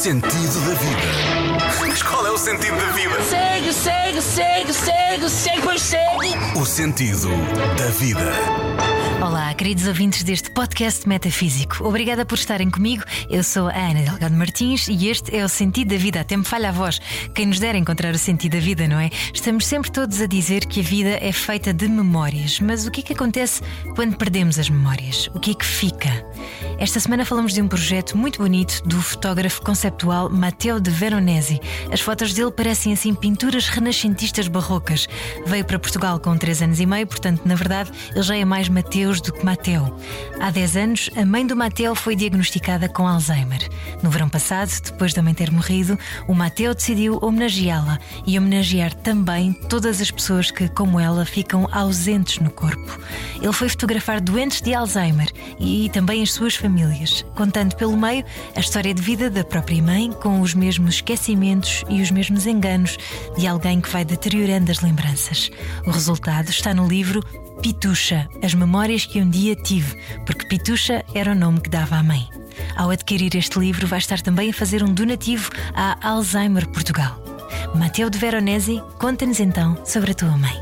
sentido 0.00 0.60
da 0.64 0.74
vida. 0.76 1.78
Mas 1.78 2.02
qual 2.02 2.26
é 2.26 2.30
o 2.30 2.38
sentido 2.38 2.74
da 2.74 2.90
vida? 2.92 3.22
Segue, 3.22 3.70
segue, 3.70 4.22
segue, 4.22 4.72
segue, 4.72 5.28
segue, 5.28 5.62
pois 5.62 5.82
segue. 5.82 6.58
O 6.58 6.64
sentido 6.64 7.28
da 7.76 7.86
vida. 7.98 8.32
Olá, 9.22 9.52
queridos 9.52 9.86
ouvintes 9.86 10.22
deste 10.22 10.50
podcast 10.52 11.06
metafísico. 11.06 11.86
Obrigada 11.86 12.24
por 12.24 12.36
estarem 12.36 12.70
comigo. 12.70 13.04
Eu 13.28 13.44
sou 13.44 13.68
a 13.68 13.76
Ana 13.76 14.00
Delgado 14.00 14.34
Martins 14.34 14.88
e 14.88 15.08
este 15.08 15.36
é 15.36 15.44
o 15.44 15.48
sentido 15.50 15.88
da 15.88 15.98
vida. 15.98 16.20
Até 16.22 16.34
me 16.34 16.44
falha 16.44 16.70
a 16.70 16.72
voz. 16.72 16.98
Quem 17.34 17.44
nos 17.44 17.58
dera 17.58 17.76
encontrar 17.76 18.14
o 18.14 18.18
sentido 18.18 18.52
da 18.52 18.60
vida, 18.60 18.88
não 18.88 18.98
é? 18.98 19.10
Estamos 19.34 19.66
sempre 19.66 19.90
todos 19.90 20.22
a 20.22 20.26
dizer 20.26 20.64
que 20.64 20.80
a 20.80 20.82
vida 20.82 21.18
é 21.20 21.30
feita 21.30 21.74
de 21.74 21.86
memórias. 21.86 22.58
Mas 22.60 22.86
o 22.86 22.90
que 22.90 23.00
é 23.00 23.04
que 23.04 23.12
acontece 23.12 23.60
quando 23.94 24.16
perdemos 24.16 24.58
as 24.58 24.70
memórias? 24.70 25.28
O 25.34 25.38
que 25.38 25.50
é 25.50 25.54
que 25.54 25.66
fica? 25.66 26.24
Esta 26.78 26.98
semana 26.98 27.26
falamos 27.26 27.52
de 27.52 27.60
um 27.60 27.68
projeto 27.68 28.16
muito 28.16 28.38
bonito 28.38 28.82
do 28.88 29.02
fotógrafo 29.02 29.60
conceptual 29.90 30.30
Matteo 30.30 30.80
de 30.80 30.90
Veronese. 30.90 31.60
As 31.92 32.00
fotos 32.00 32.32
dele 32.32 32.50
parecem 32.50 32.92
assim 32.92 33.14
pinturas 33.14 33.68
renascentistas 33.68 34.48
barrocas. 34.48 35.08
Veio 35.46 35.64
para 35.64 35.78
Portugal 35.78 36.18
com 36.20 36.36
3 36.36 36.62
anos 36.62 36.80
e 36.80 36.86
meio, 36.86 37.06
portanto, 37.06 37.42
na 37.44 37.54
verdade, 37.54 37.90
ele 38.10 38.22
já 38.22 38.36
é 38.36 38.44
mais 38.44 38.68
Mateus 38.68 39.20
do 39.20 39.32
que 39.32 39.44
Mateo. 39.44 39.94
Há 40.40 40.50
10 40.50 40.76
anos, 40.76 41.10
a 41.16 41.24
mãe 41.24 41.46
do 41.46 41.56
Mateo 41.56 41.94
foi 41.94 42.14
diagnosticada 42.14 42.88
com 42.88 43.06
Alzheimer. 43.06 43.68
No 44.02 44.10
verão 44.10 44.28
passado, 44.28 44.70
depois 44.84 45.12
da 45.12 45.22
mãe 45.22 45.34
ter 45.34 45.50
morrido, 45.50 45.98
o 46.28 46.34
Mateo 46.34 46.74
decidiu 46.74 47.18
homenageá-la 47.20 47.98
e 48.26 48.38
homenagear 48.38 48.94
também 48.94 49.52
todas 49.52 50.00
as 50.00 50.10
pessoas 50.10 50.50
que, 50.50 50.68
como 50.68 51.00
ela, 51.00 51.24
ficam 51.24 51.68
ausentes 51.72 52.38
no 52.38 52.50
corpo. 52.50 52.98
Ele 53.40 53.52
foi 53.52 53.68
fotografar 53.68 54.20
doentes 54.20 54.60
de 54.60 54.74
Alzheimer 54.74 55.30
e 55.58 55.90
também 55.90 56.22
as 56.22 56.32
suas 56.32 56.54
famílias 56.54 57.24
contando 57.34 57.74
pelo 57.74 57.96
meio 57.96 58.24
a 58.54 58.60
história 58.60 58.92
de 58.94 59.00
vida 59.00 59.30
da 59.30 59.42
própria 59.42 59.76
mãe, 59.80 60.12
com 60.12 60.40
os 60.40 60.54
mesmos 60.54 60.96
esquecimentos 60.96 61.84
e 61.88 62.02
os 62.02 62.10
mesmos 62.10 62.46
enganos 62.46 62.96
de 63.36 63.46
alguém 63.46 63.80
que 63.80 63.88
vai 63.88 64.04
deteriorando 64.04 64.70
as 64.70 64.80
lembranças. 64.80 65.50
O 65.86 65.90
resultado 65.90 66.48
está 66.50 66.74
no 66.74 66.86
livro 66.86 67.22
Pitucha, 67.62 68.28
as 68.42 68.54
memórias 68.54 69.04
que 69.06 69.20
um 69.20 69.28
dia 69.28 69.54
tive, 69.54 69.96
porque 70.24 70.46
Pitucha 70.46 71.04
era 71.14 71.32
o 71.32 71.34
nome 71.34 71.60
que 71.60 71.68
dava 71.68 71.96
à 71.96 72.02
mãe. 72.02 72.28
Ao 72.76 72.90
adquirir 72.90 73.34
este 73.36 73.58
livro, 73.58 73.86
vai 73.86 73.98
estar 73.98 74.20
também 74.20 74.50
a 74.50 74.54
fazer 74.54 74.82
um 74.82 74.92
donativo 74.92 75.50
à 75.74 76.08
Alzheimer 76.08 76.68
Portugal. 76.68 77.22
Mateu 77.74 78.10
de 78.10 78.18
Veronese, 78.18 78.82
conta-nos 78.98 79.40
então 79.40 79.84
sobre 79.84 80.12
a 80.12 80.14
tua 80.14 80.36
mãe. 80.36 80.56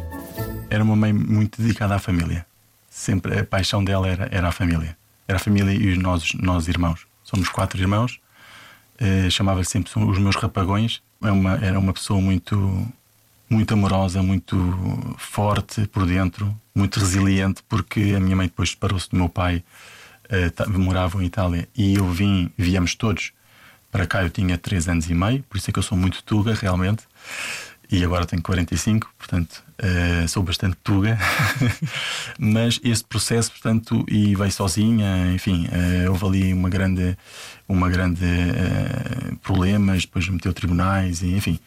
Era 0.70 0.84
uma 0.84 0.97
mãe 0.97 1.12
muito 1.12 1.60
dedicada 1.60 1.94
à 1.94 1.98
família. 1.98 2.47
Sempre 2.91 3.38
a 3.38 3.44
paixão 3.44 3.82
dela 3.82 4.08
era, 4.08 4.28
era 4.30 4.48
a 4.48 4.53
família 4.53 4.98
era 5.28 5.36
a 5.36 5.38
família 5.38 5.72
e 5.72 5.92
os 5.92 5.98
nós, 5.98 6.32
nós 6.41 6.66
irmãos. 6.66 7.06
Somos 7.22 7.50
quatro 7.50 7.78
irmãos. 7.78 8.19
Uh, 9.00 9.30
Chamava-lhe 9.30 9.64
sempre 9.64 9.91
os 9.94 10.18
meus 10.18 10.36
rapagões. 10.36 11.00
Era 11.22 11.30
é 11.30 11.32
uma, 11.32 11.54
era 11.56 11.78
uma 11.78 11.92
pessoa 11.92 12.20
muito, 12.20 12.86
muito 13.48 13.72
amorosa, 13.74 14.22
muito 14.22 14.56
forte 15.18 15.86
por 15.86 16.06
dentro, 16.06 16.54
muito 16.74 16.98
resiliente, 16.98 17.62
porque 17.69 18.14
a 18.16 18.20
minha 18.20 18.36
mãe 18.36 18.46
depois 18.46 18.70
separou-se 18.70 19.08
do 19.10 19.16
meu 19.16 19.28
pai, 19.28 19.62
uh, 20.30 20.78
morava 20.78 21.22
em 21.22 21.26
Itália, 21.26 21.69
e 21.76 21.94
eu 21.94 22.08
vim, 22.10 22.50
viemos 22.56 22.94
todos 22.94 23.32
para 23.91 24.06
cá. 24.06 24.22
Eu 24.22 24.30
tinha 24.30 24.58
três 24.58 24.88
anos 24.88 25.08
e 25.08 25.14
meio, 25.14 25.42
por 25.44 25.56
isso 25.56 25.70
é 25.70 25.72
que 25.72 25.78
eu 25.78 25.82
sou 25.82 25.96
muito 25.96 26.22
tuga, 26.22 26.54
realmente 26.54 27.04
e 27.91 28.05
agora 28.05 28.27
tenho 28.27 28.42
45, 28.42 29.11
portanto 29.19 29.62
uh, 29.78 30.28
sou 30.28 30.42
bastante 30.42 30.77
tuga. 30.83 31.19
Mas 32.39 32.81
este 32.83 33.05
processo, 33.05 33.50
portanto, 33.50 34.05
e 34.08 34.34
veio 34.34 34.53
sozinha, 34.53 35.33
enfim, 35.33 35.67
uh, 35.67 36.11
houve 36.11 36.27
ali 36.27 36.53
uma 36.53 36.69
grande, 36.69 37.16
uma 37.69 37.89
grande 37.89 38.25
uh, 38.25 39.36
problemas, 39.39 40.03
depois 40.03 40.28
meteu 40.28 40.53
tribunais, 40.53 41.22
e, 41.22 41.34
enfim. 41.34 41.59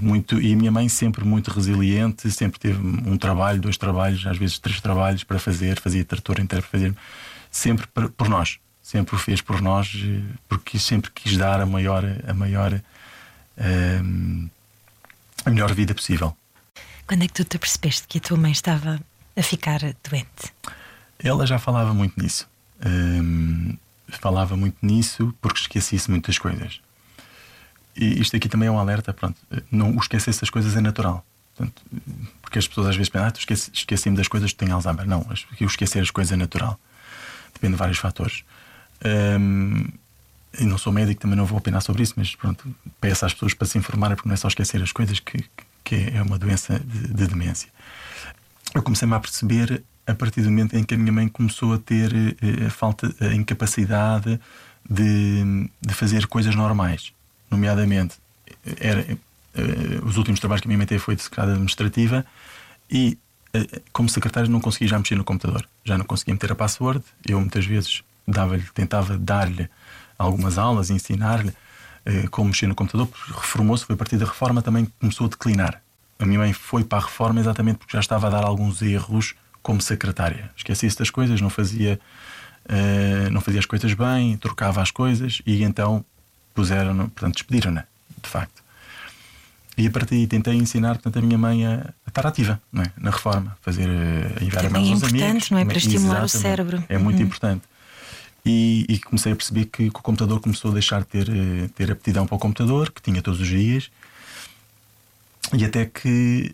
Muito, 0.00 0.40
e 0.40 0.52
a 0.52 0.56
minha 0.56 0.70
mãe 0.70 0.88
sempre 0.88 1.24
muito 1.24 1.50
resiliente, 1.50 2.30
sempre 2.30 2.60
teve 2.60 2.78
um 2.80 3.16
trabalho, 3.16 3.60
dois 3.60 3.76
trabalhos, 3.76 4.24
às 4.24 4.38
vezes 4.38 4.56
três 4.56 4.80
trabalhos 4.80 5.24
para 5.24 5.40
fazer, 5.40 5.80
fazia 5.80 6.04
trator 6.04 6.38
inteiro 6.38 6.62
para 6.62 6.78
fazer, 6.78 6.94
sempre 7.50 7.88
por, 7.88 8.08
por 8.10 8.28
nós, 8.28 8.60
sempre 8.80 9.16
o 9.16 9.18
fez 9.18 9.40
por 9.40 9.60
nós, 9.60 9.92
porque 10.48 10.78
sempre 10.78 11.10
quis 11.10 11.36
dar 11.36 11.60
a 11.60 11.66
maior, 11.66 12.04
a 12.24 12.32
maior 12.32 12.80
a 15.44 15.50
melhor 15.50 15.72
vida 15.74 15.94
possível. 15.94 16.36
Quando 17.06 17.24
é 17.24 17.26
que 17.26 17.34
tu 17.34 17.44
te 17.44 17.58
percebeste 17.58 18.06
que 18.08 18.18
a 18.18 18.20
tua 18.20 18.36
mãe 18.36 18.52
estava 18.52 19.00
a 19.36 19.42
ficar 19.42 19.80
doente? 19.80 20.52
Ela 21.18 21.46
já 21.46 21.58
falava 21.58 21.92
muito 21.92 22.20
nisso. 22.20 22.48
Hum, 22.84 23.76
falava 24.08 24.56
muito 24.56 24.76
nisso 24.82 25.34
porque 25.40 25.60
esquecia-se 25.60 26.10
muitas 26.10 26.38
coisas. 26.38 26.80
E 27.96 28.20
isto 28.20 28.36
aqui 28.36 28.48
também 28.48 28.68
é 28.68 28.70
um 28.70 28.78
alerta, 28.78 29.12
pronto. 29.12 29.36
Não, 29.70 29.94
o 29.94 29.98
esquecer 29.98 30.30
essas 30.30 30.50
coisas 30.50 30.76
é 30.76 30.80
natural. 30.80 31.24
Portanto, 31.54 31.82
porque 32.40 32.58
as 32.58 32.66
pessoas 32.66 32.88
às 32.88 32.96
vezes 32.96 33.10
pensam, 33.10 33.28
ah, 33.28 33.32
esqueci, 33.36 33.70
esqueci-me 33.72 34.16
das 34.16 34.28
coisas, 34.28 34.52
tenho 34.52 34.74
Alzheimer. 34.74 35.06
Não, 35.06 35.26
o 35.60 35.64
esquecer 35.64 36.00
as 36.00 36.10
coisas 36.10 36.32
é 36.32 36.36
natural. 36.36 36.78
Depende 37.52 37.74
de 37.74 37.78
vários 37.78 37.98
fatores. 37.98 38.42
Hum, 39.04 39.86
e 40.58 40.64
não 40.64 40.78
sou 40.78 40.92
médico, 40.92 41.20
também 41.20 41.36
não 41.36 41.46
vou 41.46 41.58
opinar 41.58 41.80
sobre 41.80 42.02
isso, 42.02 42.14
mas 42.16 42.34
pronto, 42.34 42.64
peço 43.00 43.24
às 43.24 43.32
pessoas 43.32 43.54
para 43.54 43.66
se 43.66 43.78
informarem, 43.78 44.16
porque 44.16 44.28
não 44.28 44.34
é 44.34 44.36
só 44.36 44.48
esquecer 44.48 44.82
as 44.82 44.92
coisas, 44.92 45.18
que, 45.18 45.44
que 45.82 46.10
é 46.14 46.22
uma 46.22 46.38
doença 46.38 46.78
de, 46.78 47.08
de 47.08 47.26
demência. 47.26 47.68
Eu 48.74 48.82
comecei-me 48.82 49.14
a 49.14 49.20
perceber 49.20 49.82
a 50.06 50.14
partir 50.14 50.42
do 50.42 50.50
momento 50.50 50.76
em 50.76 50.84
que 50.84 50.94
a 50.94 50.98
minha 50.98 51.12
mãe 51.12 51.28
começou 51.28 51.74
a 51.74 51.78
ter 51.78 52.12
eh, 52.14 52.66
a 52.66 52.70
falta, 52.70 53.14
a 53.20 53.34
incapacidade 53.34 54.38
de, 54.88 55.68
de 55.80 55.94
fazer 55.94 56.26
coisas 56.26 56.54
normais, 56.54 57.12
nomeadamente 57.50 58.16
era, 58.80 59.00
eh, 59.00 59.18
os 60.02 60.16
últimos 60.16 60.40
trabalhos 60.40 60.62
que 60.62 60.68
a 60.68 60.70
minha 60.70 60.78
mãe 60.78 60.86
teve 60.86 61.00
foi 61.00 61.14
de 61.14 61.22
secretária 61.22 61.52
administrativa 61.52 62.26
e 62.90 63.16
eh, 63.54 63.80
como 63.92 64.08
secretária 64.08 64.48
não 64.48 64.60
conseguia 64.60 64.88
já 64.88 64.98
mexer 64.98 65.14
no 65.14 65.24
computador, 65.24 65.68
já 65.84 65.96
não 65.96 66.04
conseguia 66.04 66.34
meter 66.34 66.52
a 66.52 66.54
password. 66.54 67.04
Eu 67.26 67.38
muitas 67.38 67.64
vezes 67.64 68.02
dava-lhe, 68.26 68.64
tentava 68.74 69.18
dar-lhe 69.18 69.68
algumas 70.22 70.58
aulas, 70.58 70.90
ensinar-lhe 70.90 71.52
eh, 72.04 72.26
como 72.30 72.48
mexer 72.48 72.66
no 72.66 72.74
computador, 72.74 73.08
reformou-se, 73.28 73.84
foi 73.84 73.94
a 73.94 73.96
partir 73.96 74.16
da 74.16 74.26
reforma 74.26 74.62
também 74.62 74.86
começou 74.98 75.26
a 75.26 75.30
declinar. 75.30 75.80
A 76.18 76.24
minha 76.24 76.38
mãe 76.38 76.52
foi 76.52 76.84
para 76.84 76.98
a 76.98 77.02
reforma 77.02 77.40
exatamente 77.40 77.78
porque 77.78 77.92
já 77.92 78.00
estava 78.00 78.26
a 78.26 78.30
dar 78.30 78.44
alguns 78.44 78.82
erros 78.82 79.34
como 79.62 79.80
secretária. 79.80 80.50
Esquecia-se 80.56 80.98
das 80.98 81.10
coisas, 81.10 81.40
não 81.40 81.50
fazia, 81.50 82.00
eh, 82.68 83.28
não 83.30 83.40
fazia 83.40 83.60
as 83.60 83.66
coisas 83.66 83.92
bem, 83.94 84.36
trocava 84.36 84.82
as 84.82 84.90
coisas 84.90 85.42
e 85.46 85.62
então 85.62 86.04
puseram, 86.54 86.96
portanto, 86.96 87.34
despediram-na, 87.34 87.84
de 88.22 88.28
facto. 88.28 88.62
E 89.76 89.86
a 89.86 89.90
partir 89.90 90.16
daí 90.16 90.26
tentei 90.26 90.54
ensinar 90.54 90.94
portanto, 90.94 91.18
a 91.18 91.22
minha 91.22 91.38
mãe 91.38 91.66
a, 91.66 91.94
a 92.04 92.08
estar 92.08 92.26
ativa 92.26 92.60
é? 92.76 92.90
na 92.98 93.10
reforma, 93.10 93.56
fazer, 93.62 93.88
eh, 93.88 94.40
a 94.40 94.44
enviar 94.44 94.64
a 94.64 94.68
é 94.68 94.76
aos 94.76 94.88
importante, 94.88 95.24
amigos. 95.24 95.50
não 95.50 95.58
é? 95.58 95.64
Para 95.64 95.78
estimular 95.78 96.24
o 96.24 96.28
cérebro. 96.28 96.84
É 96.88 96.98
muito 96.98 97.18
uhum. 97.18 97.26
importante. 97.26 97.62
E, 98.44 98.84
e, 98.88 98.98
comecei 98.98 99.32
a 99.32 99.36
perceber 99.36 99.66
que, 99.66 99.86
o 99.86 99.92
computador 99.92 100.40
começou 100.40 100.72
a 100.72 100.74
deixar 100.74 101.00
de 101.02 101.06
ter, 101.06 101.28
eh, 101.28 101.68
ter 101.76 101.92
aptidão 101.92 102.26
para 102.26 102.34
o 102.34 102.38
computador, 102.40 102.90
que 102.90 103.00
tinha 103.00 103.22
todos 103.22 103.40
os 103.40 103.46
dias, 103.46 103.88
e 105.52 105.64
até 105.64 105.84
que 105.86 106.52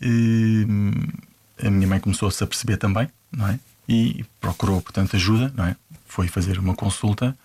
eh, 1.58 1.66
a 1.66 1.70
minha 1.70 1.86
mãe 1.88 1.98
começou 1.98 2.28
a 2.28 2.30
se 2.30 2.44
aperceber 2.44 2.76
também, 2.76 3.08
não 3.32 3.48
é? 3.48 3.58
E 3.88 4.24
procurou, 4.40 4.82
portanto, 4.82 5.16
ajuda, 5.16 5.52
não 5.56 5.64
é? 5.64 5.76
Foi 6.06 6.28
fazer 6.28 6.58
uma 6.58 6.74
consulta 6.74 7.36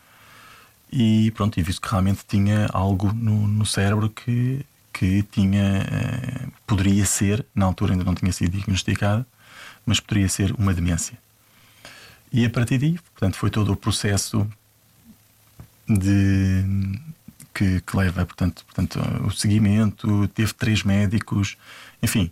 e 0.91 1.31
pronto, 1.31 1.59
e 1.59 1.63
visto 1.63 1.81
que 1.81 1.89
realmente 1.89 2.23
tinha 2.27 2.67
algo 2.71 3.11
no, 3.13 3.47
no 3.47 3.65
cérebro 3.65 4.09
que, 4.09 4.63
que 4.93 5.23
tinha, 5.23 5.63
eh, 5.63 6.47
poderia 6.67 7.03
ser, 7.05 7.45
na 7.55 7.65
altura 7.65 7.93
ainda 7.93 8.03
não 8.03 8.13
tinha 8.13 8.31
sido 8.31 8.51
diagnosticado, 8.51 9.25
mas 9.85 9.99
poderia 9.99 10.29
ser 10.29 10.53
uma 10.53 10.73
demência. 10.73 11.17
E 12.33 12.45
a 12.45 12.49
partir 12.49 12.79
daí, 12.79 12.97
portanto, 13.13 13.38
foi 13.38 13.51
todo 13.51 13.71
o 13.71 13.75
processo 13.75 14.47
de 15.88 16.66
que, 17.53 17.79
que, 17.81 17.95
leva, 17.95 18.25
portanto, 18.25 18.66
portanto, 18.66 18.99
o 19.23 19.31
seguimento, 19.31 20.28
teve 20.29 20.52
três 20.53 20.81
médicos, 20.81 21.55
enfim, 22.02 22.31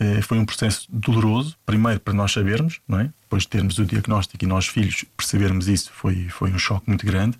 eh, 0.00 0.20
foi 0.20 0.38
um 0.38 0.44
processo 0.44 0.88
doloroso, 0.90 1.56
primeiro 1.64 2.00
para 2.00 2.12
nós 2.12 2.32
sabermos, 2.32 2.80
não 2.88 2.98
é? 2.98 3.04
Depois 3.22 3.44
de 3.44 3.48
termos 3.48 3.78
o 3.78 3.84
diagnóstico 3.84 4.44
e 4.44 4.48
nós 4.48 4.66
filhos 4.66 5.04
percebermos 5.16 5.68
isso, 5.68 5.92
foi, 5.92 6.28
foi 6.28 6.50
um 6.52 6.58
choque 6.58 6.88
muito 6.88 7.06
grande. 7.06 7.38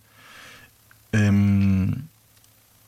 Um, 1.12 1.92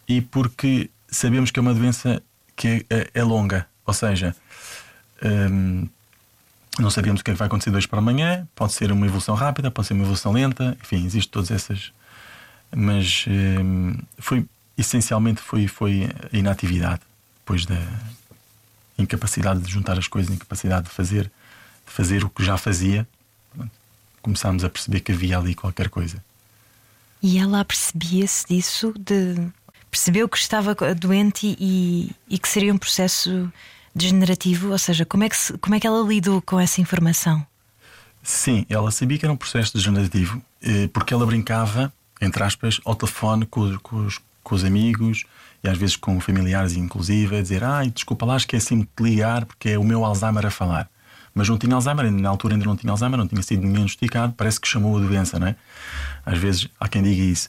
e 0.08 0.20
porque 0.20 0.90
sabemos 1.10 1.50
que 1.50 1.58
é 1.58 1.62
uma 1.62 1.74
doença 1.74 2.22
que 2.54 2.68
é, 2.68 2.84
é, 2.88 3.10
é 3.14 3.24
longa, 3.24 3.66
ou 3.84 3.92
seja, 3.94 4.34
um, 5.22 5.88
não 6.78 6.90
sabemos 6.90 7.20
o 7.20 7.24
que 7.24 7.30
é 7.30 7.34
que 7.34 7.38
vai 7.38 7.46
acontecer 7.46 7.70
de 7.70 7.76
hoje 7.76 7.88
para 7.88 7.98
amanhã. 7.98 8.46
Pode 8.54 8.72
ser 8.72 8.92
uma 8.92 9.06
evolução 9.06 9.34
rápida, 9.34 9.70
pode 9.70 9.88
ser 9.88 9.94
uma 9.94 10.04
evolução 10.04 10.32
lenta. 10.32 10.76
Enfim, 10.80 11.04
existem 11.04 11.30
todas 11.30 11.50
essas. 11.50 11.92
Mas 12.70 13.24
hum, 13.28 13.96
foi 14.18 14.46
essencialmente 14.78 15.40
foi, 15.42 15.66
foi 15.66 16.08
a 16.32 16.36
inatividade, 16.36 17.00
depois 17.40 17.66
da 17.66 17.76
incapacidade 18.96 19.60
de 19.60 19.70
juntar 19.70 19.98
as 19.98 20.06
coisas, 20.06 20.32
incapacidade 20.32 20.86
de 20.86 20.92
fazer, 20.92 21.24
de 21.24 21.92
fazer 21.92 22.24
o 22.24 22.30
que 22.30 22.44
já 22.44 22.56
fazia. 22.56 23.06
Começámos 24.22 24.64
a 24.64 24.70
perceber 24.70 25.00
que 25.00 25.10
havia 25.10 25.36
ali 25.36 25.54
qualquer 25.54 25.88
coisa. 25.88 26.22
E 27.20 27.38
ela 27.38 27.64
percebia-se 27.64 28.46
disso 28.46 28.94
de 28.96 29.34
percebeu 29.90 30.28
que 30.28 30.36
estava 30.36 30.76
doente 30.94 31.56
e, 31.58 32.12
e, 32.28 32.38
que 32.38 32.48
seria 32.48 32.72
um 32.72 32.78
processo 32.78 33.50
degenerativo? 33.98 34.70
Ou 34.70 34.78
seja, 34.78 35.04
como 35.04 35.24
é, 35.24 35.28
que 35.28 35.36
se, 35.36 35.58
como 35.58 35.74
é 35.74 35.80
que 35.80 35.86
ela 35.86 36.06
lidou 36.06 36.40
com 36.40 36.58
essa 36.58 36.80
informação? 36.80 37.46
Sim, 38.22 38.64
ela 38.68 38.90
sabia 38.90 39.18
que 39.18 39.24
era 39.24 39.32
um 39.32 39.36
processo 39.36 39.76
degenerativo 39.76 40.42
eh, 40.62 40.88
porque 40.92 41.14
ela 41.14 41.26
brincava, 41.26 41.92
entre 42.20 42.42
aspas, 42.42 42.80
ao 42.84 42.94
telefone 42.94 43.46
com, 43.46 43.78
com, 43.78 44.06
os, 44.06 44.20
com 44.42 44.54
os 44.54 44.64
amigos 44.64 45.24
e 45.62 45.68
às 45.68 45.76
vezes 45.76 45.96
com 45.96 46.20
familiares, 46.20 46.76
inclusive, 46.76 47.36
a 47.36 47.42
dizer: 47.42 47.64
Ai, 47.64 47.90
desculpa 47.90 48.26
lá, 48.26 48.36
esqueci-me 48.36 48.88
de 48.96 49.02
ligar 49.02 49.44
porque 49.44 49.70
é 49.70 49.78
o 49.78 49.84
meu 49.84 50.04
Alzheimer 50.04 50.46
a 50.46 50.50
falar. 50.50 50.88
Mas 51.34 51.48
não 51.48 51.58
tinha 51.58 51.74
Alzheimer, 51.74 52.10
na 52.10 52.28
altura 52.28 52.54
ainda 52.54 52.64
não 52.64 52.76
tinha 52.76 52.90
Alzheimer, 52.90 53.18
não 53.18 53.28
tinha 53.28 53.42
sido 53.42 53.60
diagnosticado, 53.62 54.34
parece 54.36 54.60
que 54.60 54.66
chamou 54.66 54.96
a 54.96 55.00
doença, 55.00 55.38
não 55.38 55.46
é? 55.46 55.56
Às 56.26 56.38
vezes 56.38 56.68
há 56.80 56.88
quem 56.88 57.02
diga 57.02 57.22
isso. 57.22 57.48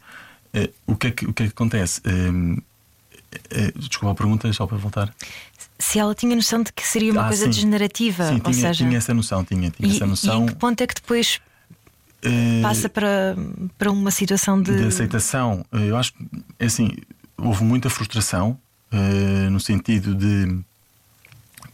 Uh, 0.53 0.71
o, 0.87 0.95
que 0.95 1.07
é 1.07 1.11
que, 1.11 1.25
o 1.25 1.33
que 1.33 1.43
é 1.43 1.45
que 1.47 1.51
acontece? 1.51 2.01
Uh, 2.01 2.61
desculpa 3.75 4.11
a 4.11 4.15
pergunta, 4.15 4.51
só 4.53 4.65
para 4.65 4.77
voltar. 4.77 5.13
Se 5.77 5.99
ela 5.99 6.13
tinha 6.13 6.35
noção 6.35 6.63
de 6.63 6.73
que 6.73 6.85
seria 6.85 7.11
uma 7.11 7.23
ah, 7.23 7.27
coisa 7.27 7.45
sim. 7.45 7.51
degenerativa, 7.51 8.27
sim, 8.27 8.33
ou 8.35 8.39
tinha, 8.39 8.53
seja, 8.53 8.85
tinha 8.85 8.97
essa 8.97 9.13
noção, 9.13 9.43
tinha, 9.43 9.69
tinha 9.69 9.91
e, 9.91 9.95
essa 9.95 10.05
noção. 10.05 10.41
E 10.41 10.43
em 10.43 10.47
que 10.47 10.55
ponto 10.55 10.81
é 10.81 10.87
que 10.87 10.95
depois 10.95 11.39
passa 12.61 12.89
para, 12.89 13.35
para 13.77 13.91
uma 13.91 14.11
situação 14.11 14.61
de... 14.61 14.75
de 14.75 14.87
aceitação? 14.87 15.65
Eu 15.71 15.95
acho 15.95 16.13
que 16.13 16.27
é 16.59 16.65
assim, 16.65 16.97
houve 17.37 17.63
muita 17.63 17.89
frustração 17.89 18.57
no 19.51 19.59
sentido 19.59 20.15
de 20.15 20.63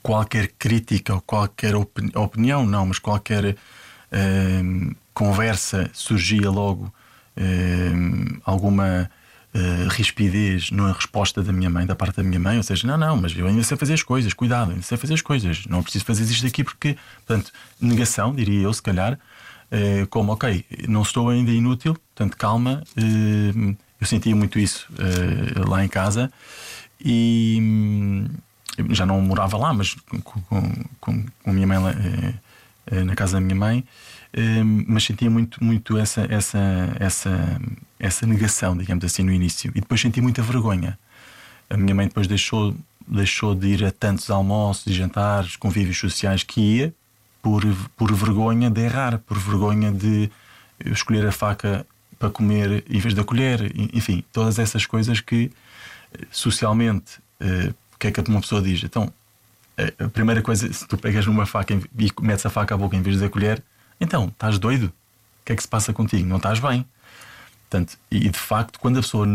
qualquer 0.05 0.51
crítica 0.59 1.15
ou 1.15 1.21
qualquer 1.21 1.73
opinião, 1.75 2.63
não, 2.63 2.85
mas 2.85 2.99
qualquer 2.99 3.55
uh, 3.55 4.95
conversa 5.15 5.89
surgia 5.93 6.51
logo 6.51 6.93
uh, 7.35 8.41
alguma 8.45 9.09
uh, 9.55 9.87
rispidez 9.89 10.69
na 10.69 10.91
resposta 10.91 11.41
da 11.41 11.53
minha 11.53 11.69
mãe, 11.69 11.85
da 11.85 11.95
parte 11.95 12.17
da 12.17 12.23
minha 12.23 12.39
mãe, 12.39 12.57
ou 12.57 12.63
seja, 12.63 12.85
não, 12.85 12.97
não, 12.97 13.17
mas 13.17 13.35
eu 13.35 13.47
ainda 13.47 13.63
sei 13.63 13.77
fazer 13.77 13.93
as 13.93 14.03
coisas, 14.03 14.33
cuidado, 14.33 14.71
ainda 14.71 14.83
sei 14.83 14.97
fazer 14.97 15.13
as 15.13 15.21
coisas, 15.21 15.65
não 15.67 15.81
preciso 15.81 16.03
fazer 16.05 16.23
isto 16.25 16.45
aqui 16.45 16.63
porque, 16.63 16.97
portanto, 17.25 17.51
negação, 17.79 18.35
diria 18.35 18.63
eu, 18.63 18.73
se 18.73 18.81
calhar, 18.81 19.17
eh, 19.71 20.05
como, 20.09 20.33
ok, 20.33 20.65
não 20.87 21.01
estou 21.01 21.29
ainda 21.29 21.51
inútil, 21.51 21.93
portanto, 21.93 22.37
calma, 22.37 22.83
eu 22.95 24.05
sentia 24.05 24.35
muito 24.35 24.59
isso 24.59 24.87
lá 25.67 25.83
em 25.83 25.87
casa 25.87 26.31
e 27.03 28.27
já 28.89 29.05
não 29.05 29.21
morava 29.21 29.57
lá, 29.57 29.73
mas 29.73 29.95
com, 30.23 30.41
com, 30.41 30.85
com 30.99 31.49
a 31.49 31.53
minha 31.53 31.65
mãe 31.65 31.79
na 33.05 33.15
casa 33.15 33.33
da 33.33 33.41
minha 33.41 33.55
mãe, 33.55 33.83
mas 34.87 35.03
sentia 35.03 35.29
muito, 35.29 35.63
muito 35.63 35.97
essa, 35.97 36.27
essa, 36.29 36.59
essa, 36.99 37.59
essa 38.05 38.25
negação, 38.25 38.77
digamos 38.77 39.03
assim, 39.03 39.23
no 39.23 39.31
início. 39.31 39.71
E 39.75 39.81
depois 39.81 39.99
senti 39.99 40.21
muita 40.21 40.41
vergonha. 40.41 40.97
A 41.69 41.77
minha 41.77 41.95
mãe 41.95 42.07
depois 42.07 42.27
deixou, 42.27 42.75
deixou 43.07 43.55
de 43.55 43.67
ir 43.67 43.85
a 43.85 43.91
tantos 43.91 44.29
almoços 44.29 44.87
e 44.87 44.93
jantares, 44.93 45.55
convívios 45.55 45.97
sociais 45.97 46.43
que 46.43 46.61
ia, 46.61 46.93
por, 47.41 47.63
por 47.95 48.13
vergonha 48.13 48.69
de 48.69 48.81
errar, 48.81 49.19
por 49.19 49.37
vergonha 49.37 49.91
de 49.91 50.29
escolher 50.85 51.25
a 51.25 51.31
faca 51.31 51.85
para 52.17 52.29
comer 52.29 52.83
em 52.89 52.99
vez 52.99 53.13
da 53.13 53.23
colher, 53.23 53.71
enfim, 53.93 54.23
todas 54.31 54.57
essas 54.57 54.85
coisas 54.85 55.19
que 55.19 55.51
socialmente 56.31 57.19
o 57.95 57.97
que 57.99 58.07
é 58.07 58.11
que 58.11 58.29
uma 58.29 58.41
pessoa 58.41 58.61
diz? 58.61 58.83
Então, 58.83 59.11
a 59.99 60.07
primeira 60.09 60.41
coisa, 60.41 60.71
se 60.71 60.87
tu 60.87 60.97
pegas 60.97 61.25
numa 61.25 61.45
faca 61.45 61.73
e 61.73 62.11
metes 62.21 62.45
a 62.45 62.49
faca 62.49 62.75
à 62.75 62.77
boca 62.77 62.95
em 62.95 63.01
vez 63.01 63.19
da 63.19 63.29
colher, 63.29 63.63
então, 63.99 64.27
estás 64.27 64.59
doido? 64.59 64.87
O 64.87 65.45
que 65.45 65.53
é 65.53 65.55
que 65.55 65.61
se 65.61 65.67
passa 65.67 65.93
contigo? 65.93 66.27
Não 66.27 66.37
estás 66.37 66.59
bem. 66.59 66.85
Portanto, 67.75 67.97
e 68.09 68.29
de 68.29 68.39
facto, 68.39 68.79
quando 68.79 68.99
a 68.99 69.01
pessoa 69.01 69.27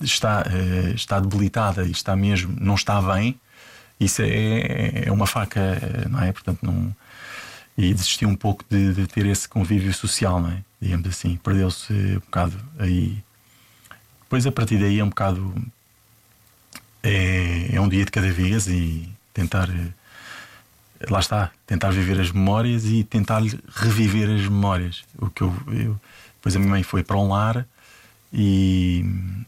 está, 0.00 0.44
eh, 0.46 0.92
está 0.94 1.18
debilitada 1.18 1.84
e 1.84 1.90
está 1.90 2.14
mesmo, 2.14 2.56
não 2.60 2.76
está 2.76 3.02
bem, 3.02 3.40
isso 3.98 4.22
é, 4.22 5.06
é 5.06 5.12
uma 5.12 5.26
faca, 5.26 5.60
não 6.08 6.22
é? 6.22 6.32
Portanto, 6.32 6.60
não. 6.62 6.94
E 7.76 7.92
desistiu 7.92 8.28
um 8.28 8.36
pouco 8.36 8.64
de, 8.70 8.94
de 8.94 9.06
ter 9.08 9.26
esse 9.26 9.48
convívio 9.48 9.92
social, 9.92 10.40
não 10.40 10.50
é? 10.52 10.62
Digamos 10.80 11.08
assim. 11.08 11.36
Perdeu-se 11.42 11.92
um 11.92 12.20
bocado 12.20 12.56
aí. 12.78 13.18
Depois, 14.22 14.46
a 14.46 14.52
partir 14.52 14.78
daí, 14.78 15.00
é 15.00 15.04
um 15.04 15.08
bocado 15.08 15.52
é, 17.02 17.74
é 17.74 17.80
um 17.80 17.88
dia 17.88 18.04
de 18.04 18.12
cada 18.12 18.30
vez 18.30 18.68
e 18.68 19.08
tentar. 19.32 19.68
Eh, 19.68 19.92
lá 21.10 21.18
está, 21.18 21.50
tentar 21.66 21.90
viver 21.90 22.20
as 22.20 22.30
memórias 22.30 22.84
e 22.84 23.02
tentar 23.02 23.42
reviver 23.74 24.30
as 24.30 24.42
memórias. 24.42 25.02
O 25.18 25.28
que 25.28 25.42
eu, 25.42 25.52
eu 25.72 26.00
depois 26.44 26.56
a 26.56 26.58
minha 26.58 26.70
mãe 26.70 26.82
foi 26.82 27.02
para 27.02 27.16
um 27.16 27.28
lar 27.28 27.66
e, 28.30 29.02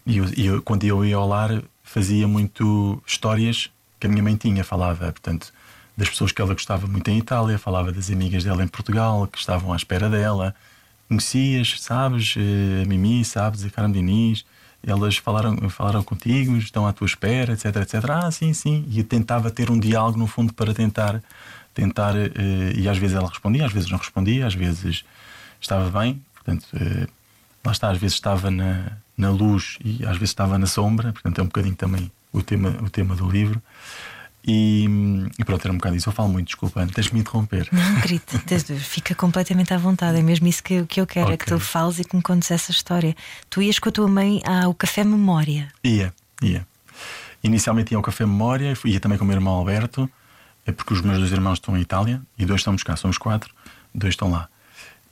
e, 0.06 0.16
eu, 0.16 0.24
e 0.34 0.46
eu, 0.46 0.62
quando 0.62 0.84
eu 0.84 1.04
ia 1.04 1.16
ao 1.16 1.28
lar 1.28 1.62
fazia 1.84 2.26
muito 2.26 3.02
histórias 3.06 3.68
que 4.00 4.06
a 4.06 4.10
minha 4.10 4.22
mãe 4.22 4.34
tinha, 4.34 4.64
falava, 4.64 5.12
portanto, 5.12 5.52
das 5.94 6.08
pessoas 6.08 6.32
que 6.32 6.40
ela 6.40 6.54
gostava 6.54 6.86
muito 6.86 7.06
em 7.10 7.18
Itália, 7.18 7.58
falava 7.58 7.92
das 7.92 8.10
amigas 8.10 8.44
dela 8.44 8.64
em 8.64 8.66
Portugal 8.66 9.26
que 9.26 9.36
estavam 9.36 9.74
à 9.74 9.76
espera 9.76 10.08
dela. 10.08 10.54
Conhecias, 11.06 11.76
sabes, 11.80 12.34
eh, 12.36 12.82
a 12.82 12.88
Mimi, 12.88 13.22
sabes, 13.26 13.62
a 13.62 13.70
Carmen 13.70 13.92
Diniz, 13.92 14.44
elas 14.86 15.18
falaram, 15.18 15.68
falaram 15.68 16.02
contigo, 16.02 16.56
estão 16.56 16.86
à 16.86 16.94
tua 16.94 17.06
espera, 17.06 17.52
etc, 17.52 17.76
etc. 17.76 18.10
Ah, 18.10 18.30
sim, 18.30 18.54
sim. 18.54 18.86
E 18.90 19.02
tentava 19.02 19.50
ter 19.50 19.70
um 19.70 19.78
diálogo 19.78 20.18
no 20.18 20.26
fundo 20.26 20.54
para 20.54 20.72
tentar, 20.72 21.22
tentar 21.74 22.14
uh, 22.14 22.28
e 22.74 22.88
às 22.88 22.96
vezes 22.96 23.16
ela 23.16 23.28
respondia, 23.28 23.66
às 23.66 23.72
vezes 23.72 23.90
não 23.90 23.98
respondia, 23.98 24.46
às 24.46 24.54
vezes 24.54 25.04
estava 25.60 25.90
bem. 25.98 26.22
Portanto, 26.46 26.68
uh, 26.74 27.08
lá 27.64 27.72
está, 27.72 27.90
às 27.90 27.98
vezes 27.98 28.14
estava 28.14 28.50
na, 28.50 28.92
na 29.18 29.30
luz 29.30 29.78
e 29.84 30.04
às 30.04 30.12
vezes 30.12 30.30
estava 30.30 30.56
na 30.58 30.66
sombra. 30.66 31.12
Portanto, 31.12 31.40
é 31.40 31.42
um 31.42 31.46
bocadinho 31.46 31.74
também 31.74 32.10
o 32.32 32.40
tema, 32.40 32.68
o 32.80 32.88
tema 32.88 33.16
do 33.16 33.28
livro. 33.28 33.60
E, 34.48 34.86
e, 35.36 35.44
pronto, 35.44 35.64
era 35.64 35.72
um 35.72 35.76
bocado 35.76 35.96
isso. 35.96 36.08
Eu 36.08 36.12
falo 36.12 36.28
muito, 36.28 36.46
desculpa, 36.46 36.86
tens 36.94 37.06
de 37.06 37.14
me 37.14 37.20
interromper. 37.20 37.68
Não, 37.72 38.00
querido, 38.00 38.24
fica 38.78 39.12
completamente 39.12 39.74
à 39.74 39.78
vontade. 39.78 40.18
É 40.18 40.22
mesmo 40.22 40.46
isso 40.46 40.62
que, 40.62 40.84
que 40.86 41.00
eu 41.00 41.06
quero: 41.06 41.26
okay. 41.26 41.34
é 41.34 41.36
que 41.36 41.46
tu 41.46 41.58
fales 41.58 41.98
e 41.98 42.04
que 42.04 42.14
me 42.14 42.22
contes 42.22 42.52
essa 42.52 42.70
história. 42.70 43.16
Tu 43.50 43.62
ias 43.62 43.80
com 43.80 43.88
a 43.88 43.92
tua 43.92 44.06
mãe 44.06 44.40
ao 44.44 44.72
Café 44.72 45.02
Memória? 45.02 45.68
Ia, 45.82 46.14
ia. 46.40 46.64
Inicialmente 47.42 47.92
ia 47.92 47.98
ao 47.98 48.02
Café 48.02 48.24
Memória, 48.24 48.72
ia 48.84 49.00
também 49.00 49.18
com 49.18 49.24
o 49.24 49.26
meu 49.26 49.36
irmão 49.36 49.54
Alberto, 49.54 50.08
é 50.64 50.72
porque 50.72 50.94
os 50.94 51.00
meus 51.00 51.18
dois 51.18 51.32
irmãos 51.32 51.54
estão 51.54 51.76
em 51.76 51.80
Itália 51.80 52.22
e 52.38 52.44
dois 52.44 52.60
estamos 52.60 52.82
cá, 52.82 52.96
somos 52.96 53.18
quatro, 53.18 53.52
dois 53.94 54.12
estão 54.12 54.30
lá. 54.30 54.48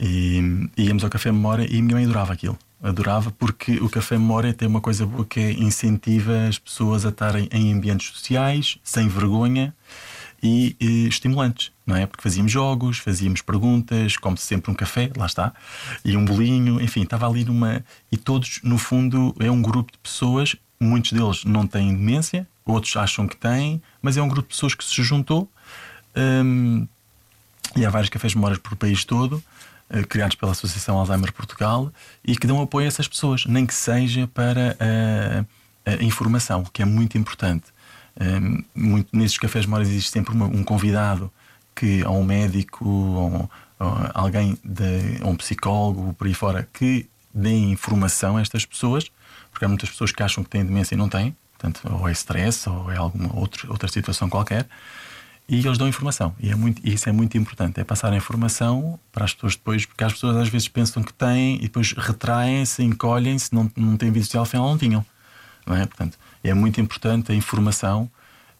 E 0.06 0.68
íamos 0.76 1.02
ao 1.02 1.08
Café 1.08 1.32
Memória 1.32 1.66
e 1.68 1.80
minha 1.80 1.94
mãe 1.94 2.04
adorava 2.04 2.34
aquilo 2.34 2.58
adorava, 2.84 3.30
porque 3.30 3.78
o 3.80 3.88
Café 3.88 4.18
Memória 4.18 4.52
tem 4.52 4.68
uma 4.68 4.80
coisa 4.80 5.06
boa 5.06 5.24
que 5.24 5.40
é 5.40 5.52
incentiva 5.52 6.46
as 6.46 6.58
pessoas 6.58 7.06
a 7.06 7.08
estarem 7.08 7.48
em 7.50 7.72
ambientes 7.72 8.08
sociais, 8.08 8.78
sem 8.84 9.08
vergonha 9.08 9.74
e, 10.42 10.76
e 10.78 11.08
estimulantes, 11.08 11.72
não 11.86 11.96
é? 11.96 12.06
Porque 12.06 12.22
fazíamos 12.22 12.52
jogos, 12.52 12.98
fazíamos 12.98 13.40
perguntas, 13.40 14.18
como 14.18 14.36
sempre 14.36 14.70
um 14.70 14.74
café, 14.74 15.10
lá 15.16 15.24
está, 15.24 15.54
e 16.04 16.14
um 16.14 16.26
bolinho, 16.26 16.78
enfim, 16.78 17.02
estava 17.02 17.26
ali 17.26 17.42
numa. 17.42 17.82
E 18.12 18.18
todos, 18.18 18.60
no 18.62 18.76
fundo, 18.76 19.34
é 19.40 19.50
um 19.50 19.62
grupo 19.62 19.90
de 19.90 19.98
pessoas, 19.98 20.54
muitos 20.78 21.12
deles 21.12 21.44
não 21.46 21.66
têm 21.66 21.88
demência, 21.88 22.46
outros 22.66 22.94
acham 22.98 23.26
que 23.26 23.36
têm, 23.36 23.82
mas 24.02 24.18
é 24.18 24.22
um 24.22 24.28
grupo 24.28 24.48
de 24.48 24.54
pessoas 24.54 24.74
que 24.74 24.84
se 24.84 25.02
juntou. 25.02 25.50
Hum, 26.14 26.86
e 27.74 27.84
há 27.84 27.90
vários 27.90 28.10
cafés 28.10 28.34
memórias 28.34 28.58
por 28.58 28.76
país 28.76 29.04
todo 29.04 29.42
criados 30.08 30.36
pela 30.36 30.52
Associação 30.52 30.98
Alzheimer 30.98 31.32
Portugal 31.32 31.92
e 32.24 32.36
que 32.36 32.46
dão 32.46 32.60
apoio 32.60 32.86
a 32.86 32.88
essas 32.88 33.08
pessoas, 33.08 33.46
nem 33.46 33.66
que 33.66 33.74
seja 33.74 34.26
para 34.26 34.76
a, 34.80 35.92
a 35.92 36.02
informação, 36.02 36.64
que 36.64 36.82
é 36.82 36.84
muito 36.84 37.18
importante. 37.18 37.66
Um, 38.20 38.24
ehm, 38.24 38.64
muito, 38.74 39.16
nesses 39.16 39.38
cafés 39.38 39.66
memórias 39.66 39.88
existe 39.88 40.10
sempre 40.10 40.32
uma, 40.32 40.46
um 40.46 40.62
convidado 40.62 41.32
que 41.74 42.04
ou 42.04 42.20
um 42.20 42.24
médico 42.24 42.88
ou, 42.88 43.50
ou 43.80 44.10
alguém 44.14 44.56
de, 44.64 45.20
ou 45.22 45.30
um 45.30 45.36
psicólogo 45.36 46.14
por 46.14 46.26
aí 46.26 46.34
fora 46.34 46.68
que 46.72 47.08
dê 47.34 47.50
informação 47.50 48.36
a 48.36 48.40
estas 48.40 48.64
pessoas, 48.64 49.10
porque 49.50 49.64
há 49.64 49.68
muitas 49.68 49.90
pessoas 49.90 50.12
que 50.12 50.22
acham 50.22 50.44
que 50.44 50.50
têm 50.50 50.64
demência 50.64 50.94
e 50.94 50.98
não 50.98 51.08
têm, 51.08 51.36
portanto, 51.52 51.82
ou 51.92 52.08
é 52.08 52.12
stress 52.12 52.68
ou 52.68 52.90
é 52.90 52.96
alguma 52.96 53.34
outra, 53.36 53.68
outra 53.68 53.88
situação 53.88 54.28
qualquer 54.28 54.68
e 55.48 55.58
eles 55.58 55.76
dão 55.76 55.86
informação. 55.86 56.34
E 56.40 56.50
é 56.50 56.54
muito, 56.54 56.86
isso 56.86 57.08
é 57.08 57.12
muito 57.12 57.36
importante. 57.36 57.78
É 57.78 57.84
passar 57.84 58.12
a 58.12 58.16
informação 58.16 58.98
para 59.12 59.24
as 59.24 59.34
pessoas 59.34 59.54
depois, 59.54 59.84
porque 59.84 60.02
as 60.02 60.12
pessoas 60.12 60.36
às 60.36 60.48
vezes 60.48 60.68
pensam 60.68 61.02
que 61.02 61.12
têm 61.12 61.56
e 61.56 61.62
depois 61.62 61.92
retraem-se, 61.92 62.82
encolhem-se, 62.82 63.54
não, 63.54 63.70
não 63.76 63.96
têm 63.96 64.10
vida 64.10 64.24
social, 64.24 64.44
afinal 64.44 64.68
não 64.68 64.78
tinham. 64.78 65.04
Não 65.66 65.76
é? 65.76 65.84
Portanto, 65.84 66.18
é 66.42 66.54
muito 66.54 66.80
importante 66.80 67.30
a 67.30 67.34
informação 67.34 68.10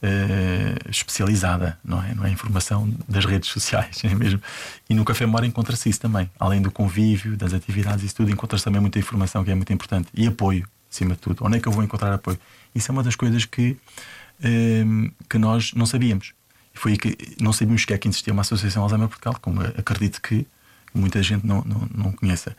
uh, 0.02 0.90
especializada, 0.90 1.78
não 1.82 2.02
é? 2.02 2.14
Não 2.14 2.24
é 2.24 2.28
a 2.28 2.30
informação 2.30 2.92
das 3.08 3.24
redes 3.24 3.48
sociais, 3.48 4.00
é 4.04 4.14
mesmo. 4.14 4.40
E 4.88 4.94
no 4.94 5.04
Café 5.06 5.24
Mora 5.24 5.46
encontra-se 5.46 5.88
isso 5.88 6.00
também. 6.00 6.30
Além 6.38 6.60
do 6.60 6.70
convívio, 6.70 7.34
das 7.34 7.54
atividades, 7.54 8.04
isso 8.04 8.16
tudo, 8.16 8.30
encontra-se 8.30 8.64
também 8.64 8.80
muita 8.80 8.98
informação 8.98 9.42
que 9.42 9.50
é 9.50 9.54
muito 9.54 9.72
importante. 9.72 10.08
E 10.12 10.26
apoio, 10.26 10.68
acima 10.90 11.14
de 11.14 11.20
tudo. 11.20 11.44
Onde 11.46 11.56
é 11.56 11.60
que 11.60 11.68
eu 11.68 11.72
vou 11.72 11.82
encontrar 11.82 12.12
apoio? 12.12 12.38
Isso 12.74 12.90
é 12.90 12.92
uma 12.92 13.02
das 13.02 13.16
coisas 13.16 13.46
que, 13.46 13.70
uh, 14.40 15.12
que 15.30 15.38
nós 15.38 15.72
não 15.72 15.86
sabíamos 15.86 16.34
e 16.43 16.43
foi 16.74 16.92
aí 16.92 16.98
que 16.98 17.16
não 17.40 17.52
sabíamos 17.52 17.82
sequer 17.82 17.98
que 17.98 18.08
existia 18.08 18.32
uma 18.32 18.42
associação 18.42 18.82
Alzheimer 18.82 19.08
Portugal, 19.08 19.38
como 19.40 19.60
acredito 19.62 20.20
que 20.20 20.46
muita 20.92 21.22
gente 21.22 21.46
não, 21.46 21.62
não, 21.64 21.88
não 21.94 22.12
conheça. 22.12 22.56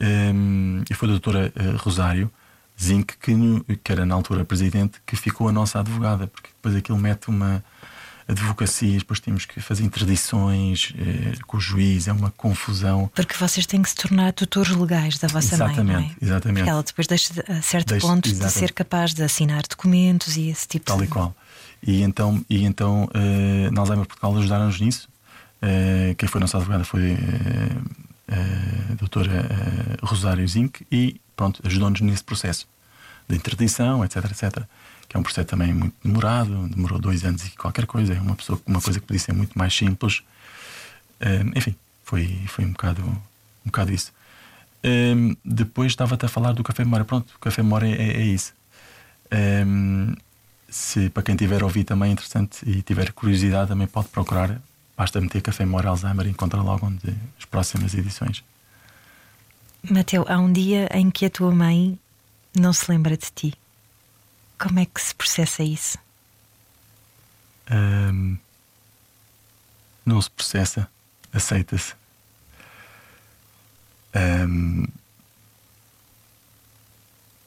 Um, 0.00 0.82
e 0.90 0.94
foi 0.94 1.08
a 1.08 1.12
doutora 1.12 1.52
uh, 1.56 1.76
Rosário 1.76 2.30
Zinc, 2.80 3.14
que, 3.18 3.32
que 3.82 3.92
era 3.92 4.04
na 4.04 4.14
altura 4.14 4.44
presidente, 4.44 5.00
que 5.06 5.14
ficou 5.16 5.48
a 5.48 5.52
nossa 5.52 5.78
advogada, 5.78 6.26
porque 6.26 6.50
depois 6.50 6.74
aquilo 6.74 6.98
mete 6.98 7.28
uma 7.28 7.64
advocacia, 8.26 8.98
depois 8.98 9.20
temos 9.20 9.44
que 9.44 9.60
fazer 9.60 9.84
interdições 9.84 10.92
eh, 10.98 11.34
com 11.46 11.58
o 11.58 11.60
juiz, 11.60 12.08
é 12.08 12.12
uma 12.12 12.30
confusão. 12.30 13.10
Porque 13.14 13.36
vocês 13.36 13.66
têm 13.66 13.82
que 13.82 13.90
se 13.90 13.94
tornar 13.94 14.32
tutores 14.32 14.74
legais 14.74 15.18
da 15.18 15.28
vossa 15.28 15.54
exatamente, 15.54 15.82
mãe, 15.84 15.94
não 15.94 16.00
é? 16.00 16.10
Exatamente, 16.22 16.58
Porque 16.58 16.70
ela 16.70 16.82
depois 16.82 17.06
deixa 17.06 17.44
a 17.46 17.60
certo 17.62 17.88
Deixa- 17.88 18.06
ponto 18.06 18.24
de 18.24 18.30
exatamente. 18.34 18.58
ser 18.58 18.72
capaz 18.72 19.12
de 19.14 19.22
assinar 19.22 19.62
documentos 19.68 20.36
e 20.36 20.48
esse 20.48 20.66
tipo 20.66 20.86
tal 20.86 20.98
de 20.98 21.04
e 21.04 21.06
qual. 21.06 21.36
E 21.86 22.02
então, 22.02 22.44
e 22.48 22.64
então 22.64 23.08
eh, 23.14 23.70
na 23.70 23.80
Alzheimer 23.80 24.06
Portugal 24.06 24.36
ajudaram-nos 24.36 24.80
nisso. 24.80 25.08
Eh, 25.60 26.14
quem 26.16 26.28
foi 26.28 26.40
nossa 26.40 26.56
advogada 26.56 26.84
foi 26.84 27.12
eh, 27.12 28.92
a 28.92 28.94
doutora 28.94 29.46
Rosário 30.02 30.46
Zinc 30.48 30.86
e 30.90 31.20
pronto, 31.36 31.60
ajudou-nos 31.64 32.00
nesse 32.00 32.24
processo 32.24 32.66
de 33.28 33.36
interdição, 33.36 34.04
etc, 34.04 34.24
etc. 34.24 34.64
Que 35.08 35.16
é 35.16 35.20
um 35.20 35.22
processo 35.22 35.46
também 35.46 35.72
muito 35.72 35.94
demorado, 36.02 36.68
demorou 36.68 36.98
dois 36.98 37.24
anos 37.24 37.46
e 37.46 37.50
qualquer 37.50 37.86
coisa. 37.86 38.14
É 38.14 38.20
uma, 38.20 38.34
pessoa, 38.34 38.60
uma 38.66 38.80
coisa 38.80 38.98
que 38.98 39.06
podia 39.06 39.20
ser 39.20 39.32
muito 39.32 39.56
mais 39.58 39.74
simples. 39.74 40.22
Enfim, 41.54 41.74
foi, 42.02 42.40
foi 42.46 42.64
um, 42.64 42.72
bocado, 42.72 43.02
um 43.02 43.66
bocado 43.66 43.92
isso. 43.92 44.12
Eh, 44.84 45.14
depois 45.42 45.92
estava-te 45.92 46.26
a 46.26 46.28
falar 46.28 46.52
do 46.52 46.62
Café 46.62 46.84
Memória. 46.84 47.06
Pronto, 47.06 47.32
o 47.34 47.38
Café 47.38 47.62
Memória 47.62 47.88
é, 47.88 48.20
é 48.20 48.22
isso. 48.22 48.52
Ehm, 49.30 50.14
se 50.68 51.10
para 51.10 51.22
quem 51.22 51.36
tiver 51.36 51.62
a 51.62 51.64
ouvir 51.64 51.84
também 51.84 52.10
é 52.10 52.12
interessante 52.12 52.68
e 52.68 52.82
tiver 52.82 53.12
curiosidade, 53.12 53.68
também 53.68 53.86
pode 53.86 54.08
procurar. 54.08 54.60
Basta 54.96 55.20
meter 55.20 55.42
Café 55.42 55.64
Memória 55.64 55.90
Alzheimer 55.90 56.26
e 56.26 56.30
encontra 56.30 56.60
logo 56.62 56.86
onde 56.86 57.14
as 57.38 57.44
próximas 57.44 57.94
edições. 57.94 58.44
Mateu, 59.90 60.24
há 60.28 60.38
um 60.38 60.52
dia 60.52 60.88
em 60.92 61.10
que 61.10 61.26
a 61.26 61.30
tua 61.30 61.50
mãe 61.50 61.98
não 62.56 62.72
se 62.72 62.90
lembra 62.90 63.16
de 63.16 63.30
ti. 63.34 63.54
Como 64.58 64.78
é 64.78 64.86
que 64.86 65.00
se 65.00 65.14
processa 65.14 65.62
isso? 65.62 65.98
Ehm, 67.70 68.36
não 70.06 70.20
se 70.20 70.30
processa, 70.30 70.88
aceita-se. 71.32 71.94
Ehm, 74.14 74.86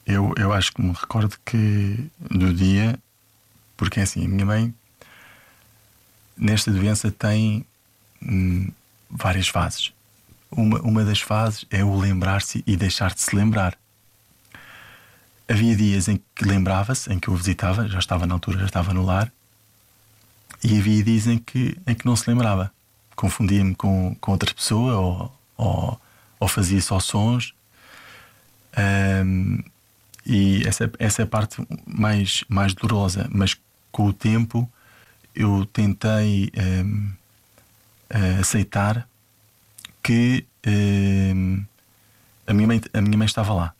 eu, 0.06 0.32
eu 0.36 0.52
acho 0.52 0.72
que 0.72 0.82
me 0.82 0.92
recordo 0.92 1.36
que 1.44 2.10
do 2.30 2.52
dia, 2.52 2.98
porque 3.78 4.00
é 4.00 4.02
assim, 4.02 4.26
a 4.26 4.28
minha 4.28 4.44
mãe 4.44 4.74
nesta 6.36 6.70
doença 6.70 7.10
tem 7.10 7.64
hum, 8.20 8.70
várias 9.08 9.48
fases. 9.48 9.92
Uma, 10.50 10.80
uma 10.80 11.04
das 11.04 11.20
fases 11.20 11.64
é 11.70 11.84
o 11.84 11.96
lembrar-se 11.96 12.62
e 12.66 12.76
deixar 12.76 13.14
de 13.14 13.22
se 13.22 13.34
lembrar. 13.34 13.78
Havia 15.48 15.76
dias 15.76 16.08
em 16.08 16.20
que 16.34 16.44
lembrava-se, 16.44 17.10
em 17.10 17.18
que 17.18 17.28
eu 17.28 17.34
visitava, 17.34 17.88
já 17.88 18.00
estava 18.00 18.26
na 18.26 18.34
altura, 18.34 18.58
já 18.58 18.66
estava 18.66 18.92
no 18.92 19.04
lar, 19.04 19.32
e 20.62 20.76
havia 20.76 21.02
dias 21.02 21.26
em 21.28 21.38
que, 21.38 21.78
em 21.86 21.94
que 21.94 22.04
não 22.04 22.16
se 22.16 22.28
lembrava. 22.28 22.72
Confundia-me 23.14 23.74
com, 23.74 24.16
com 24.20 24.32
outra 24.32 24.52
pessoa 24.52 24.96
ou, 24.96 25.38
ou, 25.56 26.00
ou 26.40 26.48
fazia 26.48 26.80
só 26.80 26.98
sons. 26.98 27.54
Ahm, 28.76 29.62
e 30.26 30.62
essa, 30.66 30.90
essa 30.98 31.22
é 31.22 31.24
a 31.24 31.28
parte 31.28 31.56
mais, 31.86 32.44
mais 32.48 32.74
dolorosa. 32.74 33.28
Mas 33.30 33.56
com 33.98 34.06
o 34.06 34.12
tempo 34.12 34.70
eu 35.34 35.66
tentei 35.66 36.52
ahm, 36.56 37.10
ah, 38.08 38.40
aceitar 38.40 39.08
que 40.04 40.46
ahm, 40.64 41.64
a, 42.46 42.54
minha 42.54 42.68
mãe, 42.68 42.80
a 42.94 43.00
minha 43.00 43.18
mãe 43.18 43.26
estava 43.26 43.52
lá. 43.52 43.74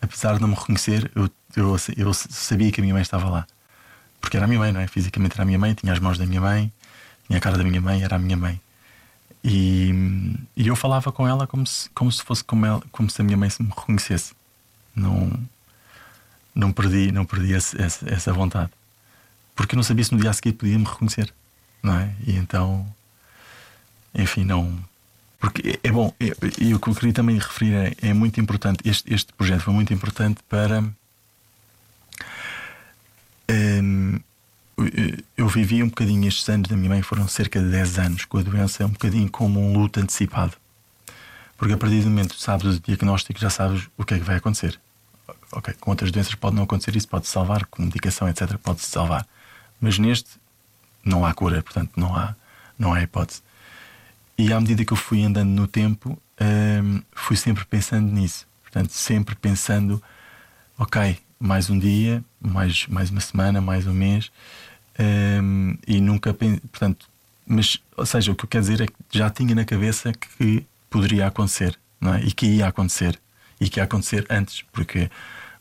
Apesar 0.00 0.34
de 0.34 0.40
não 0.40 0.46
me 0.46 0.54
reconhecer, 0.54 1.10
eu, 1.12 1.28
eu, 1.56 1.76
eu 1.96 2.14
sabia 2.14 2.70
que 2.70 2.80
a 2.80 2.82
minha 2.82 2.94
mãe 2.94 3.02
estava 3.02 3.28
lá. 3.28 3.46
Porque 4.20 4.36
era 4.36 4.46
a 4.46 4.48
minha 4.48 4.60
mãe, 4.60 4.70
não 4.70 4.80
é? 4.80 4.86
Fisicamente 4.86 5.32
era 5.32 5.42
a 5.42 5.46
minha 5.46 5.58
mãe, 5.58 5.74
tinha 5.74 5.92
as 5.92 5.98
mãos 5.98 6.18
da 6.18 6.24
minha 6.24 6.40
mãe, 6.40 6.72
tinha 7.26 7.38
a 7.38 7.40
cara 7.40 7.58
da 7.58 7.64
minha 7.64 7.80
mãe, 7.80 8.04
era 8.04 8.14
a 8.14 8.18
minha 8.18 8.36
mãe. 8.36 8.60
E, 9.42 9.90
e 10.56 10.68
eu 10.68 10.76
falava 10.76 11.10
com 11.10 11.26
ela 11.26 11.48
como 11.48 11.66
se, 11.66 11.90
como 11.90 12.12
se 12.12 12.22
fosse 12.22 12.44
como, 12.44 12.64
ela, 12.64 12.80
como 12.92 13.10
se 13.10 13.20
a 13.20 13.24
minha 13.24 13.36
mãe 13.36 13.50
se 13.50 13.60
me 13.60 13.70
reconhecesse. 13.70 14.34
Não, 14.94 15.32
não 16.54 16.72
perdi, 16.72 17.10
não 17.10 17.24
perdi 17.24 17.54
essa, 17.54 17.76
essa 18.06 18.32
vontade. 18.32 18.77
Porque 19.58 19.74
eu 19.74 19.76
não 19.76 19.82
sabia 19.82 20.04
se 20.04 20.12
no 20.14 20.20
dia 20.20 20.30
a 20.30 20.32
seguir 20.32 20.52
podia 20.52 20.78
me 20.78 20.84
reconhecer, 20.84 21.34
não 21.82 21.98
é? 21.98 22.14
E 22.24 22.36
então, 22.36 22.86
enfim, 24.14 24.44
não. 24.44 24.78
Porque 25.40 25.80
é, 25.82 25.88
é 25.88 25.90
bom, 25.90 26.14
e 26.60 26.72
o 26.72 26.78
que 26.78 26.88
eu 26.88 26.94
queria 26.94 27.12
também 27.12 27.36
referir 27.36 27.74
é, 27.74 27.92
é 28.00 28.14
muito 28.14 28.40
importante. 28.40 28.88
Este, 28.88 29.12
este 29.12 29.32
projeto 29.32 29.62
foi 29.62 29.74
muito 29.74 29.92
importante 29.92 30.38
para. 30.48 30.84
Hum, 33.50 34.20
eu 35.36 35.48
vivi 35.48 35.82
um 35.82 35.88
bocadinho 35.88 36.28
estes 36.28 36.48
anos 36.48 36.68
da 36.68 36.76
minha 36.76 36.90
mãe, 36.90 37.02
foram 37.02 37.26
cerca 37.26 37.60
de 37.60 37.68
10 37.68 37.98
anos 37.98 38.24
com 38.26 38.38
a 38.38 38.42
doença, 38.42 38.86
um 38.86 38.90
bocadinho 38.90 39.28
como 39.28 39.58
um 39.58 39.76
luto 39.76 39.98
antecipado. 39.98 40.52
Porque 41.56 41.74
a 41.74 41.76
partir 41.76 42.02
do 42.02 42.10
momento 42.10 42.36
que 42.36 42.40
sabes 42.40 42.76
o 42.76 42.78
diagnóstico, 42.78 43.40
já 43.40 43.50
sabes 43.50 43.88
o 43.98 44.04
que 44.04 44.14
é 44.14 44.18
que 44.20 44.24
vai 44.24 44.36
acontecer. 44.36 44.78
Ok, 45.50 45.74
com 45.80 45.90
outras 45.90 46.12
doenças 46.12 46.36
pode 46.36 46.54
não 46.54 46.62
acontecer 46.62 46.94
isso, 46.94 47.08
pode-se 47.08 47.32
salvar, 47.32 47.66
com 47.66 47.82
medicação, 47.82 48.28
etc., 48.28 48.56
pode-se 48.58 48.86
salvar. 48.86 49.26
Mas 49.80 49.98
neste 49.98 50.30
não 51.04 51.24
há 51.24 51.32
cura, 51.32 51.62
portanto 51.62 51.92
não 51.96 52.14
há, 52.14 52.34
não 52.78 52.92
há 52.92 53.02
hipótese. 53.02 53.42
E 54.36 54.52
à 54.52 54.60
medida 54.60 54.84
que 54.84 54.92
eu 54.92 54.96
fui 54.96 55.24
andando 55.24 55.50
no 55.50 55.66
tempo, 55.66 56.20
hum, 56.40 57.02
fui 57.12 57.36
sempre 57.36 57.64
pensando 57.64 58.10
nisso. 58.10 58.46
Portanto, 58.62 58.92
sempre 58.92 59.34
pensando, 59.34 60.02
ok, 60.78 61.18
mais 61.40 61.70
um 61.70 61.78
dia, 61.78 62.22
mais, 62.40 62.86
mais 62.86 63.10
uma 63.10 63.20
semana, 63.20 63.60
mais 63.60 63.86
um 63.86 63.94
mês, 63.94 64.30
hum, 65.42 65.76
e 65.86 66.00
nunca 66.00 66.34
portanto, 66.34 67.08
mas, 67.46 67.78
ou 67.96 68.04
seja, 68.04 68.30
o 68.30 68.34
que 68.34 68.44
eu 68.44 68.48
quero 68.48 68.62
dizer 68.62 68.80
é 68.82 68.86
que 68.86 68.94
já 69.10 69.30
tinha 69.30 69.54
na 69.54 69.64
cabeça 69.64 70.12
que 70.12 70.66
poderia 70.90 71.26
acontecer, 71.26 71.78
não 72.00 72.14
é? 72.14 72.20
E 72.20 72.30
que 72.30 72.46
ia 72.46 72.66
acontecer, 72.68 73.18
e 73.58 73.68
que 73.68 73.80
ia 73.80 73.84
acontecer 73.84 74.26
antes, 74.28 74.62
porque 74.70 75.10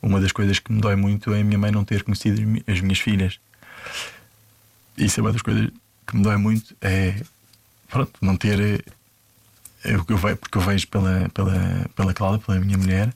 uma 0.02 0.20
das 0.20 0.32
coisas 0.32 0.60
que 0.60 0.72
me 0.72 0.82
dói 0.82 0.96
muito 0.96 1.34
é 1.34 1.42
a 1.42 1.44
minha 1.44 1.58
mãe 1.58 1.72
não 1.72 1.86
ter 1.86 2.04
conhecido 2.04 2.62
as 2.68 2.82
minhas 2.82 3.00
filhas. 3.00 3.40
Isso 4.98 5.20
é 5.20 5.24
uma 5.24 5.32
das 5.32 5.42
coisas 5.42 5.70
que 6.06 6.16
me 6.16 6.24
dói 6.24 6.38
muito, 6.38 6.76
é 6.82 7.22
pronto, 7.90 8.14
não 8.22 8.36
ter 8.36 8.60
eh, 8.60 8.82
é 9.84 9.98
o 9.98 10.04
que 10.04 10.14
eu 10.14 10.18
vejo, 10.18 10.38
porque 10.38 10.58
eu 10.58 10.62
vejo 10.62 10.88
pela, 10.88 11.30
pela, 11.30 11.90
pela 11.96 12.14
Cláudia, 12.14 12.46
pela 12.46 12.60
minha 12.60 12.78
mulher, 12.78 13.14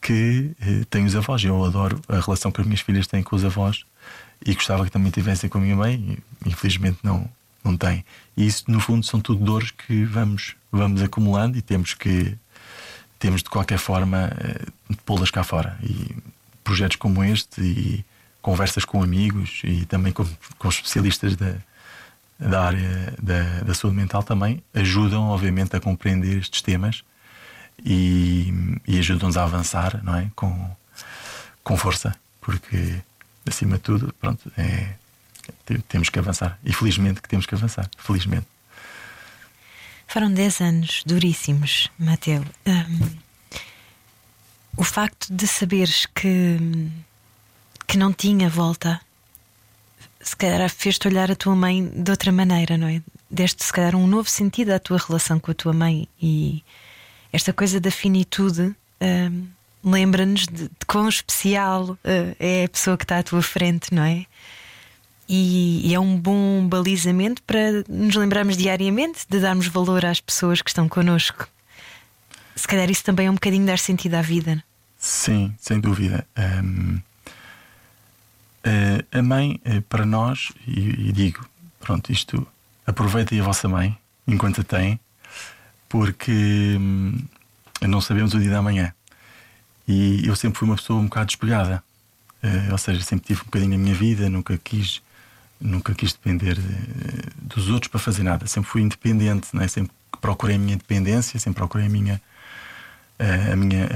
que 0.00 0.52
eh, 0.60 0.84
tem 0.90 1.04
os 1.04 1.16
avós. 1.16 1.42
Eu 1.42 1.64
adoro 1.64 2.00
a 2.08 2.20
relação 2.20 2.50
que 2.52 2.60
as 2.60 2.66
minhas 2.66 2.80
filhas 2.80 3.06
têm 3.06 3.22
com 3.22 3.34
os 3.34 3.44
avós 3.44 3.84
e 4.44 4.54
gostava 4.54 4.84
que 4.84 4.90
também 4.90 5.10
tivessem 5.10 5.48
com 5.48 5.58
a 5.58 5.60
minha 5.60 5.76
mãe, 5.76 6.18
e 6.44 6.48
infelizmente 6.48 6.98
não, 7.02 7.28
não 7.64 7.76
tem. 7.76 8.04
E 8.36 8.46
isso, 8.46 8.64
no 8.68 8.80
fundo, 8.80 9.04
são 9.04 9.20
tudo 9.20 9.44
dores 9.44 9.70
que 9.70 10.04
vamos, 10.04 10.54
vamos 10.70 11.02
acumulando 11.02 11.58
e 11.58 11.62
temos 11.62 11.94
que, 11.94 12.36
temos 13.18 13.42
de 13.42 13.50
qualquer 13.50 13.78
forma, 13.78 14.30
eh, 14.38 14.66
pô-las 15.04 15.30
cá 15.30 15.42
fora. 15.42 15.78
E 15.82 16.16
projetos 16.62 16.96
como 16.96 17.24
este 17.24 17.60
e 17.60 18.04
conversas 18.48 18.82
com 18.86 19.02
amigos 19.02 19.60
e 19.62 19.84
também 19.84 20.10
com, 20.10 20.26
com 20.58 20.68
especialistas 20.70 21.36
da, 21.36 21.54
da 22.40 22.64
área 22.64 23.14
da, 23.20 23.60
da 23.60 23.74
saúde 23.74 23.94
mental 23.94 24.22
também 24.22 24.62
ajudam, 24.72 25.24
obviamente, 25.28 25.76
a 25.76 25.80
compreender 25.80 26.38
estes 26.38 26.62
temas 26.62 27.04
e, 27.84 28.50
e 28.86 28.98
ajudam-nos 28.98 29.36
a 29.36 29.44
avançar, 29.44 30.02
não 30.02 30.16
é? 30.16 30.30
Com, 30.34 30.74
com 31.62 31.76
força, 31.76 32.16
porque 32.40 32.94
acima 33.46 33.76
de 33.76 33.82
tudo, 33.82 34.14
pronto, 34.18 34.50
é, 34.56 34.94
te- 35.66 35.82
temos 35.82 36.08
que 36.08 36.18
avançar. 36.18 36.58
E 36.64 36.72
felizmente 36.72 37.20
que 37.20 37.28
temos 37.28 37.44
que 37.44 37.54
avançar. 37.54 37.86
Felizmente. 37.98 38.46
Foram 40.06 40.32
10 40.32 40.60
anos 40.62 41.02
duríssimos, 41.04 41.90
Mateu. 41.98 42.42
Hum, 42.66 43.10
o 44.74 44.84
facto 44.84 45.30
de 45.34 45.46
saberes 45.46 46.06
que, 46.06 46.56
que 47.88 47.96
não 47.96 48.12
tinha 48.12 48.50
volta, 48.50 49.00
se 50.20 50.36
calhar 50.36 50.68
fez-te 50.68 51.08
olhar 51.08 51.30
a 51.30 51.34
tua 51.34 51.56
mãe 51.56 51.84
de 51.86 52.10
outra 52.10 52.30
maneira, 52.30 52.76
não 52.76 52.86
é? 52.86 53.00
Deste 53.30 53.64
se 53.64 53.72
calhar 53.72 53.96
um 53.96 54.06
novo 54.06 54.28
sentido 54.28 54.70
à 54.70 54.78
tua 54.78 54.98
relação 54.98 55.40
com 55.40 55.50
a 55.50 55.54
tua 55.54 55.72
mãe 55.72 56.06
e 56.20 56.62
esta 57.32 57.52
coisa 57.52 57.80
da 57.80 57.90
finitude. 57.90 58.74
hum, 59.00 59.46
Lembra-nos 59.82 60.46
de, 60.46 60.64
de 60.64 60.86
quão 60.86 61.08
especial 61.08 61.96
eh, 62.02 62.34
é 62.40 62.64
a 62.64 62.68
pessoa 62.68 62.96
que 62.96 63.04
está 63.04 63.18
à 63.18 63.22
tua 63.22 63.40
frente, 63.40 63.94
não 63.94 64.02
é? 64.02 64.26
E, 65.28 65.88
e 65.88 65.94
é 65.94 66.00
um 66.00 66.18
bom 66.18 66.66
balizamento 66.66 67.40
para 67.44 67.84
nos 67.88 68.16
lembrarmos 68.16 68.56
diariamente 68.56 69.20
de 69.30 69.38
darmos 69.38 69.68
valor 69.68 70.04
às 70.04 70.20
pessoas 70.20 70.60
que 70.60 70.68
estão 70.68 70.88
connosco. 70.88 71.48
Se 72.56 72.66
calhar 72.66 72.90
isso 72.90 73.04
também 73.04 73.28
é 73.28 73.30
um 73.30 73.34
bocadinho 73.34 73.64
dar 73.64 73.78
sentido 73.78 74.14
à 74.14 74.20
vida. 74.20 74.62
Sim, 74.98 75.54
sem 75.60 75.78
dúvida. 75.78 76.26
Eh, 76.34 76.62
a 79.12 79.22
mãe, 79.22 79.60
eh, 79.64 79.80
para 79.88 80.04
nós, 80.04 80.52
e, 80.66 81.08
e 81.08 81.12
digo, 81.12 81.46
pronto, 81.80 82.10
isto 82.12 82.46
aproveitem 82.86 83.40
a 83.40 83.44
vossa 83.44 83.68
mãe 83.68 83.96
enquanto 84.26 84.60
a 84.60 84.64
têm, 84.64 85.00
porque 85.88 86.76
hum, 86.78 87.18
não 87.82 88.00
sabemos 88.00 88.34
o 88.34 88.40
dia 88.40 88.50
da 88.50 88.62
manhã. 88.62 88.92
E 89.86 90.26
eu 90.26 90.36
sempre 90.36 90.58
fui 90.58 90.68
uma 90.68 90.76
pessoa 90.76 91.00
um 91.00 91.04
bocado 91.04 91.26
despegada. 91.26 91.82
Uh, 92.42 92.72
ou 92.72 92.78
seja, 92.78 93.02
sempre 93.02 93.26
tive 93.26 93.40
um 93.40 93.44
bocadinho 93.44 93.74
a 93.74 93.78
minha 93.78 93.94
vida, 93.94 94.28
nunca 94.28 94.56
quis, 94.58 95.02
nunca 95.60 95.94
quis 95.94 96.12
depender 96.12 96.54
de, 96.54 97.30
dos 97.42 97.68
outros 97.68 97.90
para 97.90 97.98
fazer 97.98 98.22
nada. 98.22 98.46
Sempre 98.46 98.70
fui 98.70 98.82
independente, 98.82 99.48
né? 99.54 99.66
sempre 99.66 99.92
procurei 100.20 100.56
a 100.56 100.58
minha 100.58 100.74
independência, 100.74 101.40
sempre 101.40 101.58
procurei 101.58 101.86
a 101.86 101.90
minha, 101.90 102.20
a 103.18 103.56
minha 103.56 103.88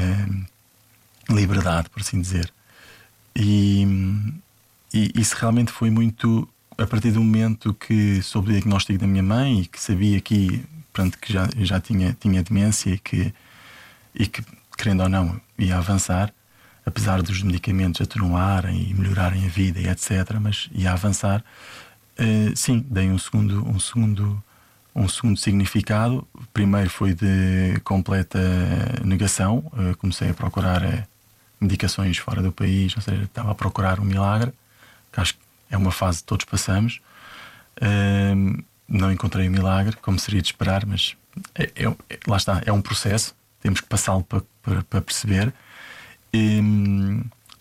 liberdade, 1.28 1.90
por 1.90 2.00
assim 2.00 2.20
dizer. 2.20 2.52
E, 3.36 3.86
e 4.92 5.12
isso 5.14 5.36
realmente 5.36 5.72
foi 5.72 5.90
muito 5.90 6.48
a 6.78 6.86
partir 6.86 7.12
do 7.12 7.22
momento 7.22 7.74
que 7.74 8.22
soube 8.22 8.48
o 8.48 8.52
diagnóstico 8.52 8.98
da 8.98 9.06
minha 9.06 9.22
mãe 9.22 9.60
e 9.60 9.66
que 9.66 9.80
sabia 9.80 10.20
que, 10.20 10.64
pronto, 10.92 11.18
que 11.18 11.32
já, 11.32 11.48
já 11.58 11.80
tinha, 11.80 12.16
tinha 12.18 12.42
demência 12.42 12.90
e 12.90 12.98
que, 12.98 13.32
e 14.14 14.26
que, 14.26 14.42
querendo 14.76 15.02
ou 15.02 15.08
não, 15.08 15.40
ia 15.58 15.76
avançar 15.76 16.32
apesar 16.84 17.22
dos 17.22 17.42
medicamentos 17.42 18.00
atenuarem 18.00 18.90
e 18.90 18.94
melhorarem 18.94 19.44
a 19.46 19.48
vida 19.48 19.80
e 19.80 19.88
etc., 19.88 20.36
mas 20.40 20.68
ia 20.72 20.92
avançar, 20.92 21.44
uh, 22.18 22.56
sim, 22.56 22.84
dei 22.90 23.08
um 23.10 23.18
segundo, 23.18 23.66
um 23.68 23.78
segundo, 23.78 24.42
um 24.94 25.08
segundo 25.08 25.38
significado. 25.38 26.26
Primeiro 26.52 26.90
foi 26.90 27.14
de 27.14 27.80
completa 27.84 28.38
negação, 29.04 29.58
uh, 29.72 29.96
comecei 29.98 30.30
a 30.30 30.34
procurar 30.34 30.82
uh, 30.82 31.02
medicações 31.60 32.18
fora 32.18 32.42
do 32.42 32.52
país, 32.52 32.94
ou 32.96 33.02
seja, 33.02 33.22
estava 33.22 33.52
a 33.52 33.54
procurar 33.54 34.00
um 34.00 34.04
milagre, 34.04 34.52
que 35.12 35.20
acho 35.20 35.34
que 35.34 35.40
é 35.70 35.76
uma 35.76 35.92
fase 35.92 36.18
que 36.18 36.24
todos 36.24 36.44
passamos. 36.44 37.00
não 38.88 39.12
encontrei 39.12 39.46
o 39.46 39.50
um 39.50 39.52
milagre, 39.52 39.96
como 39.96 40.18
seria 40.18 40.40
de 40.40 40.48
esperar, 40.48 40.86
mas 40.86 41.16
é, 41.54 41.70
é, 41.76 42.18
lá 42.26 42.36
está, 42.36 42.62
é 42.64 42.72
um 42.72 42.82
processo, 42.82 43.34
temos 43.60 43.80
que 43.80 43.86
passá-lo 43.86 44.22
para, 44.24 44.42
para, 44.62 44.82
para 44.82 45.00
perceber. 45.00 45.52
E, 46.32 46.60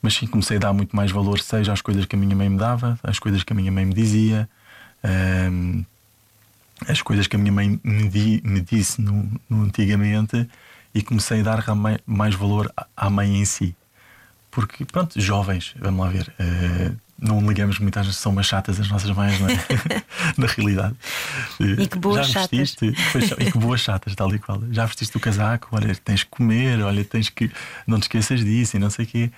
mas 0.02 0.16
sim, 0.16 0.26
comecei 0.26 0.58
a 0.58 0.60
dar 0.60 0.74
muito 0.74 0.96
mais 0.96 1.12
valor, 1.12 1.40
seja 1.40 1.72
às 1.74 1.82
coisas 1.82 2.06
que 2.06 2.16
a 2.16 2.20
minha 2.20 2.36
mãe 2.36 2.50
me 2.50 2.58
dava, 2.58 3.00
às 3.04 3.20
coisas 3.20 3.44
que 3.44 3.54
a 3.54 3.56
minha 3.56 3.72
mãe 3.72 3.86
me 3.86 3.94
dizia, 3.94 4.50
um, 5.52 5.86
as 6.88 7.02
coisas 7.02 7.28
que 7.28 7.36
a 7.36 7.40
minha 7.40 7.52
mãe 7.52 7.80
me, 7.84 8.10
di, 8.10 8.42
me 8.44 8.62
disse 8.62 9.02
no, 9.02 9.30
no, 9.48 9.64
antigamente, 9.64 10.50
e 10.94 11.02
comecei 11.04 11.42
a 11.42 11.44
dar 11.44 11.64
mais 12.06 12.34
valor 12.36 12.74
à 12.98 13.10
mãe 13.10 13.38
em 13.38 13.46
si. 13.46 13.76
Porque, 14.50 14.84
pronto, 14.84 15.20
jovens, 15.22 15.76
vamos 15.80 16.06
lá 16.06 16.12
ver, 16.12 16.34
uh, 16.40 16.98
não 17.22 17.40
ligamos 17.48 17.78
muito 17.78 17.98
às 18.00 18.16
são 18.16 18.32
umas 18.32 18.48
chatas 18.48 18.80
as 18.80 18.90
nossas 18.90 19.12
mães, 19.12 19.40
não 19.40 19.48
é? 19.48 19.58
Na 20.36 20.48
realidade. 20.48 20.96
E 21.60 21.88
que 21.88 22.00
boas 22.00 22.28
Já 22.28 22.42
vestiste, 22.42 22.94
chatas. 22.96 23.32
e 23.40 23.52
que 23.52 23.58
boas 23.60 23.80
chatas, 23.80 24.16
tal 24.16 24.34
e 24.34 24.40
qual. 24.40 24.60
Já 24.72 24.88
vestiste 24.88 25.16
o 25.16 25.20
casaco, 25.20 25.70
olha, 25.72 25.94
tens 25.96 26.24
que 26.24 26.32
comer, 26.32 26.82
olha, 26.82 27.06
tens 27.06 27.30
que. 27.30 27.52
Não 27.86 28.00
te 28.00 28.04
esqueças 28.04 28.44
disso 28.44 28.76
e 28.76 28.80
não 28.80 28.90
sei 28.90 29.06
o 29.06 29.08
quê. 29.08 29.32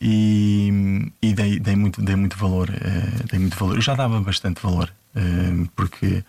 E, 0.00 1.10
e 1.22 1.32
dei, 1.32 1.60
dei, 1.60 1.76
muito, 1.76 2.02
dei 2.02 2.16
muito 2.16 2.36
valor. 2.36 2.68
Uh, 2.70 3.26
dei 3.30 3.38
muito 3.38 3.56
valor. 3.56 3.76
Eu 3.76 3.82
já 3.82 3.94
dava 3.94 4.20
bastante 4.20 4.60
valor, 4.60 4.92
uh, 5.14 5.68
porque 5.76 6.24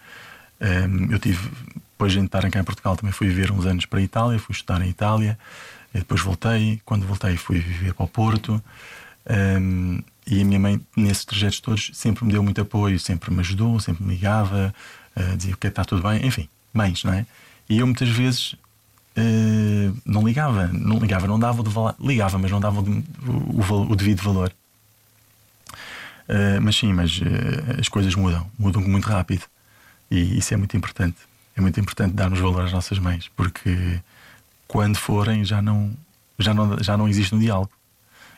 uh, 0.61 1.11
eu 1.11 1.17
tive. 1.17 1.49
Depois 1.97 2.13
de 2.13 2.19
estar 2.19 2.47
cá 2.51 2.59
em 2.59 2.63
Portugal, 2.63 2.95
também 2.95 3.11
fui 3.11 3.27
viver 3.27 3.51
uns 3.51 3.65
anos 3.65 3.87
para 3.87 3.97
a 3.97 4.03
Itália, 4.03 4.37
fui 4.37 4.53
estudar 4.53 4.79
em 4.83 4.89
Itália, 4.89 5.35
depois 5.91 6.21
voltei. 6.21 6.79
Quando 6.85 7.07
voltei, 7.07 7.35
fui 7.35 7.59
viver 7.59 7.95
para 7.95 8.05
o 8.05 8.07
Porto. 8.07 8.61
Um, 9.27 9.99
e 10.29 10.41
a 10.41 10.45
minha 10.45 10.59
mãe, 10.59 10.81
nesses 10.95 11.23
trajetos 11.23 11.61
todos, 11.61 11.91
sempre 11.93 12.25
me 12.25 12.31
deu 12.33 12.43
muito 12.43 12.59
apoio, 12.59 12.99
sempre 12.99 13.33
me 13.33 13.39
ajudou, 13.39 13.79
sempre 13.79 14.03
me 14.03 14.13
ligava, 14.13 14.75
uh, 15.15 15.37
dizia 15.37 15.55
que 15.55 15.67
está 15.67 15.85
tudo 15.85 16.01
bem, 16.01 16.25
enfim, 16.25 16.49
mães, 16.73 17.03
não 17.05 17.13
é? 17.13 17.25
E 17.69 17.77
eu 17.79 17.87
muitas 17.87 18.09
vezes 18.09 18.53
uh, 18.53 19.97
não 20.05 20.27
ligava, 20.27 20.67
não 20.67 20.99
ligava, 20.99 21.27
não 21.27 21.39
dava 21.39 21.61
o 21.61 22.05
ligava, 22.05 22.37
mas 22.37 22.51
não 22.51 22.59
dava 22.59 22.81
o, 22.81 22.83
o, 22.85 23.91
o 23.91 23.95
devido 23.95 24.21
valor. 24.21 24.53
Uh, 26.27 26.59
mas 26.61 26.75
sim, 26.75 26.91
mas 26.91 27.21
as 27.79 27.87
coisas 27.87 28.13
mudam, 28.13 28.51
mudam 28.59 28.81
muito 28.81 29.07
rápido. 29.07 29.43
E 30.11 30.37
isso 30.37 30.53
é 30.53 30.57
muito 30.57 30.75
importante. 30.75 31.17
É 31.55 31.61
muito 31.61 31.79
importante 31.79 32.13
darmos 32.13 32.39
valor 32.39 32.65
às 32.65 32.73
nossas 32.73 32.99
mães, 32.99 33.29
porque 33.33 34.01
quando 34.67 34.97
forem 34.97 35.45
já 35.45 35.61
não, 35.61 35.93
já 36.37 36.53
não, 36.53 36.77
já 36.83 36.97
não 36.97 37.07
existe 37.07 37.33
um 37.33 37.39
diálogo. 37.39 37.71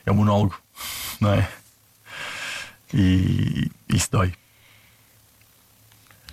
É 0.06 0.12
um 0.12 0.14
monólogo, 0.14 0.56
não 1.20 1.32
é? 1.34 1.48
E 2.92 3.70
isso 3.88 4.08
dói. 4.10 4.32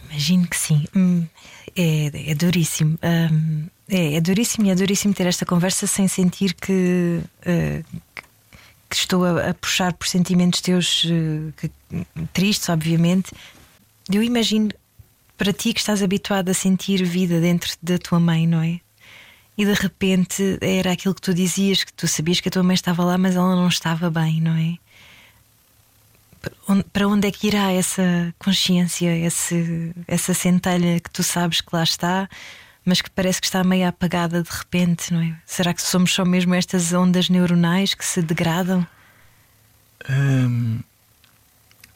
Imagino 0.10 0.48
que 0.48 0.58
sim. 0.58 0.86
Hum, 0.96 1.28
é, 1.76 2.32
é 2.32 2.36
duríssimo. 2.36 2.98
Hum, 3.04 3.68
é, 3.90 4.16
é, 4.16 4.22
duríssimo 4.22 4.66
e 4.66 4.70
é 4.70 4.76
duríssimo 4.76 5.14
ter 5.14 5.28
esta 5.28 5.46
conversa 5.46 5.88
sem 5.88 6.08
sentir 6.08 6.54
que, 6.54 7.22
uh, 7.22 8.00
que 8.90 8.96
estou 8.96 9.24
a, 9.24 9.50
a, 9.50 9.54
puxar 9.54 9.94
por 9.94 10.08
sentimentos 10.08 10.62
teus 10.62 11.04
uh, 11.06 11.54
que, 11.58 11.72
tristes, 12.34 12.68
obviamente. 12.70 13.32
Eu 14.12 14.24
imagino 14.24 14.70
para 15.38 15.54
ti 15.54 15.74
que 15.74 15.80
estás 15.80 16.02
habituado 16.02 16.50
a 16.50 16.54
sentir 16.54 17.04
vida 17.04 17.40
dentro 17.40 17.72
da 17.82 17.98
tua 17.98 18.20
mãe, 18.20 18.48
não 18.48 18.62
é? 18.62 18.80
E 19.58 19.66
de 19.66 19.74
repente 19.74 20.58
era 20.62 20.92
aquilo 20.92 21.16
que 21.16 21.22
tu 21.22 21.34
dizias, 21.34 21.84
que 21.84 21.94
tu 21.94 22.08
sabias 22.08 22.40
que 22.40 22.48
a 22.48 22.52
tua 22.52 22.64
mãe 22.64 22.76
estava 22.76 23.04
lá, 23.04 23.18
mas 23.18 23.36
ela 23.36 23.56
não 23.56 23.68
estava 23.68 24.10
bem, 24.10 24.42
não 24.42 24.56
é? 24.56 24.78
Para 26.92 27.08
onde 27.08 27.28
é 27.28 27.32
que 27.32 27.48
irá 27.48 27.72
essa 27.72 28.34
consciência, 28.38 29.16
esse, 29.18 29.94
essa 30.08 30.34
centelha 30.34 31.00
que 31.00 31.10
tu 31.10 31.24
sabes 31.24 31.62
que 31.62 31.70
lá 31.74 31.84
está, 31.84 32.30
mas 32.86 33.02
que 33.02 33.10
parece 33.10 33.42
que 33.42 33.48
está 33.48 33.64
meio 33.64 33.88
apagada 33.88 34.42
de 34.42 34.50
repente, 34.50 35.14
não 35.14 35.22
é? 35.22 35.36
Será 35.46 35.74
que 35.74 35.82
somos 35.82 36.14
só 36.14 36.24
mesmo 36.24 36.54
estas 36.54 36.94
ondas 36.94 37.30
neuronais 37.30 37.94
que 37.94 38.06
se 38.06 38.22
degradam? 38.22 38.86
Hum, 40.10 40.80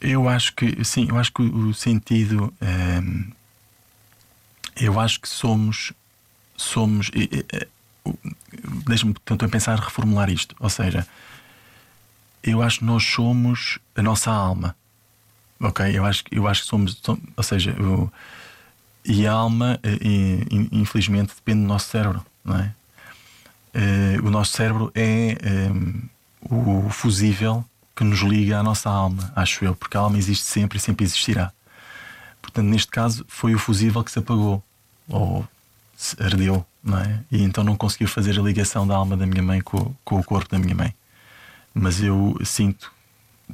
eu 0.00 0.28
acho 0.28 0.54
que 0.54 0.84
sim, 0.84 1.06
eu 1.08 1.16
acho 1.16 1.32
que 1.32 1.42
o 1.42 1.72
sentido 1.72 2.52
hum, 2.60 3.30
eu 4.76 4.98
acho 4.98 5.20
que 5.20 5.28
somos 5.28 5.92
somos 6.56 7.10
deixa-me 8.86 9.14
tentar 9.24 9.48
pensar 9.48 9.78
reformular 9.78 10.28
isto, 10.30 10.54
ou 10.58 10.68
seja, 10.68 11.06
eu 12.42 12.62
acho 12.62 12.80
que 12.80 12.84
nós 12.84 13.04
somos 13.04 13.78
a 13.94 14.02
nossa 14.02 14.30
alma. 14.30 14.76
Ok? 15.60 15.96
Eu 15.96 16.04
acho, 16.04 16.24
eu 16.30 16.48
acho 16.48 16.62
que 16.62 16.68
somos. 16.68 17.00
Ou 17.36 17.42
seja, 17.42 17.74
eu, 17.78 18.12
e 19.04 19.26
a 19.26 19.32
alma, 19.32 19.78
eh, 19.82 20.46
infelizmente, 20.70 21.34
depende 21.34 21.62
do 21.62 21.66
nosso 21.66 21.88
cérebro, 21.88 22.24
não 22.44 22.56
é? 22.56 22.74
Eh, 23.74 24.18
o 24.22 24.30
nosso 24.30 24.52
cérebro 24.52 24.92
é 24.94 25.32
eh, 25.42 25.70
o 26.42 26.88
fusível 26.90 27.64
que 27.96 28.04
nos 28.04 28.20
liga 28.20 28.58
à 28.58 28.62
nossa 28.62 28.90
alma, 28.90 29.32
acho 29.34 29.64
eu, 29.64 29.74
porque 29.74 29.96
a 29.96 30.00
alma 30.00 30.18
existe 30.18 30.44
sempre 30.44 30.78
e 30.78 30.80
sempre 30.80 31.04
existirá. 31.04 31.52
Portanto, 32.40 32.66
neste 32.66 32.90
caso, 32.90 33.24
foi 33.28 33.54
o 33.54 33.58
fusível 33.58 34.02
que 34.04 34.10
se 34.10 34.18
apagou 34.18 34.62
ou 35.08 35.46
se 35.96 36.20
ardeu, 36.22 36.64
não 36.82 36.98
é? 36.98 37.20
E 37.30 37.42
então 37.42 37.62
não 37.64 37.76
conseguiu 37.76 38.08
fazer 38.08 38.38
a 38.38 38.42
ligação 38.42 38.86
da 38.86 38.94
alma 38.94 39.16
da 39.16 39.26
minha 39.26 39.42
mãe 39.42 39.60
com, 39.60 39.94
com 40.04 40.18
o 40.18 40.24
corpo 40.24 40.50
da 40.50 40.58
minha 40.58 40.74
mãe. 40.74 40.94
Mas 41.74 42.02
eu 42.02 42.36
sinto 42.44 42.92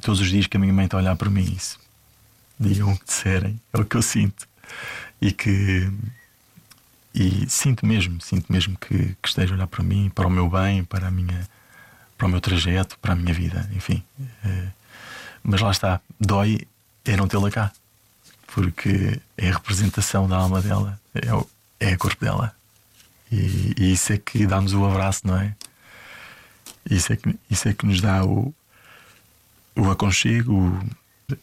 todos 0.01 0.19
os 0.21 0.29
dias 0.29 0.47
que 0.47 0.57
a 0.57 0.59
minha 0.59 0.73
mãe 0.73 0.85
está 0.85 0.97
a 0.97 1.01
olhar 1.01 1.15
para 1.15 1.29
mim 1.29 1.53
isso. 1.55 1.79
Digam 2.59 2.91
o 2.91 2.97
que 2.97 3.05
disserem, 3.05 3.59
é 3.73 3.79
o 3.79 3.85
que 3.85 3.95
eu 3.95 4.01
sinto. 4.01 4.47
E 5.21 5.31
que. 5.31 5.91
E 7.13 7.49
sinto 7.49 7.85
mesmo, 7.85 8.21
sinto 8.21 8.51
mesmo 8.51 8.77
que, 8.77 9.15
que 9.21 9.27
esteja 9.27 9.53
a 9.53 9.55
olhar 9.55 9.67
para 9.67 9.83
mim, 9.83 10.11
para 10.13 10.27
o 10.27 10.29
meu 10.29 10.49
bem, 10.49 10.83
para, 10.83 11.07
a 11.07 11.11
minha, 11.11 11.47
para 12.17 12.27
o 12.27 12.29
meu 12.29 12.39
trajeto, 12.39 12.97
para 12.99 13.13
a 13.13 13.15
minha 13.15 13.33
vida, 13.33 13.69
enfim. 13.73 14.03
É, 14.45 14.67
mas 15.43 15.59
lá 15.59 15.71
está, 15.71 15.99
dói 16.19 16.67
é 17.05 17.17
não 17.17 17.27
tê-la 17.27 17.49
cá, 17.49 17.71
porque 18.53 19.19
é 19.37 19.49
a 19.49 19.53
representação 19.53 20.27
da 20.27 20.37
alma 20.37 20.61
dela, 20.61 20.99
é, 21.15 21.33
o, 21.33 21.47
é 21.79 21.93
a 21.93 21.97
corpo 21.97 22.23
dela. 22.23 22.53
E, 23.31 23.73
e 23.77 23.93
isso 23.93 24.13
é 24.13 24.17
que 24.17 24.45
dá-nos 24.45 24.73
o 24.73 24.85
abraço, 24.85 25.25
não 25.25 25.37
é? 25.37 25.55
Isso 26.89 27.13
é 27.13 27.15
que, 27.15 27.39
isso 27.49 27.67
é 27.67 27.73
que 27.73 27.85
nos 27.85 28.01
dá 28.01 28.23
o, 28.23 28.53
o 29.75 29.89
aconchego, 29.89 30.53
o, 30.53 31.35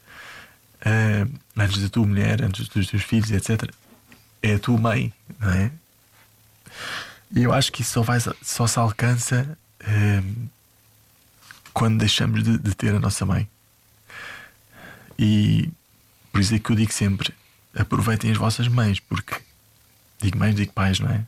uh, 0.86 1.40
antes 1.56 1.82
da 1.82 1.88
tua 1.88 2.06
mulher, 2.06 2.42
antes 2.42 2.68
dos 2.68 2.86
teus 2.88 3.02
filhos, 3.02 3.30
etc. 3.30 3.70
É 4.42 4.54
a 4.54 4.58
tua 4.58 4.78
mãe, 4.78 5.12
não 5.38 5.50
é? 5.50 5.70
E 7.34 7.42
eu 7.42 7.52
acho 7.52 7.72
que 7.72 7.82
isso 7.82 7.92
só, 7.92 8.02
vai, 8.02 8.18
só 8.20 8.66
se 8.66 8.78
alcança 8.78 9.58
uh, 9.82 10.48
quando 11.72 11.98
deixamos 11.98 12.42
de, 12.42 12.58
de, 12.58 12.74
ter 12.74 12.94
a 12.94 13.00
nossa 13.00 13.26
mãe. 13.26 13.48
E 15.18 15.68
por 16.30 16.40
isso 16.40 16.54
é 16.54 16.58
que 16.58 16.70
eu 16.70 16.76
digo 16.76 16.92
sempre: 16.92 17.34
aproveitem 17.74 18.30
as 18.30 18.36
vossas 18.36 18.68
mães, 18.68 19.00
porque 19.00 19.36
digo 20.20 20.38
mães, 20.38 20.54
digo 20.54 20.72
pais, 20.72 21.00
não 21.00 21.10
é? 21.10 21.24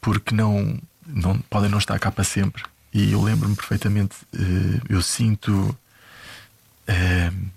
Porque 0.00 0.34
não, 0.34 0.80
não 1.06 1.38
podem 1.40 1.70
não 1.70 1.78
estar 1.78 1.98
cá 1.98 2.10
para 2.10 2.24
sempre. 2.24 2.62
E 2.92 3.12
eu 3.12 3.22
lembro-me 3.22 3.54
perfeitamente, 3.54 4.16
uh, 4.34 4.82
eu 4.88 5.00
sinto. 5.02 5.76
Uh, 6.88 7.50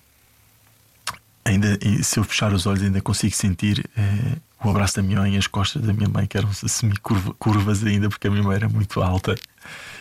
ainda, 1.43 1.78
se 2.04 2.19
eu 2.19 2.24
fechar 2.24 2.54
os 2.54 2.65
olhos, 2.65 2.84
ainda 2.84 3.02
consigo 3.02 3.36
sentir 3.36 3.80
uh, 3.98 4.41
o 4.67 4.69
abraço 4.69 4.96
da 4.96 5.02
minha 5.02 5.19
mãe 5.19 5.36
e 5.36 5.38
as 5.38 5.48
costas 5.48 5.82
da 5.82 5.93
minha 5.93 6.10
mãe, 6.10 6.28
que 6.28 6.38
eram 6.38 6.54
semi-curvas 6.54 7.84
ainda, 7.84 8.10
porque 8.10 8.28
a 8.28 8.32
minha 8.32 8.43
mãe 8.43 8.56
era 8.56 8.69
muito 8.69 9.02
alta. 9.02 9.36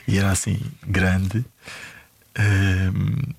e 0.07 0.19
era 0.19 0.31
assim, 0.31 0.61
grande, 0.87 1.39
uh, 1.39 3.35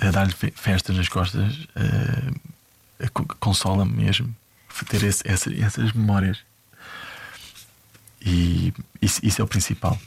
a 0.00 0.10
dar-lhe 0.10 0.32
festas 0.54 0.96
nas 0.96 1.08
costas, 1.08 1.54
uh, 1.76 3.26
consola-me 3.40 3.92
mesmo 3.92 4.34
ter 4.88 5.02
esse, 5.04 5.22
essa, 5.26 5.54
essas 5.54 5.92
memórias. 5.92 6.38
E 8.24 8.72
isso, 9.00 9.20
isso, 9.22 9.40
é 9.40 9.44
o 9.44 9.48
principal. 9.48 9.98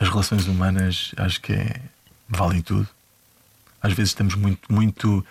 As 0.00 0.08
relações 0.08 0.46
humanas 0.46 1.12
acho 1.16 1.40
que 1.40 1.52
é, 1.52 1.80
valem 2.28 2.62
tudo. 2.62 2.88
Às 3.82 3.92
vezes 3.92 4.10
estamos 4.10 4.34
muito, 4.34 4.72
muito, 4.72 5.24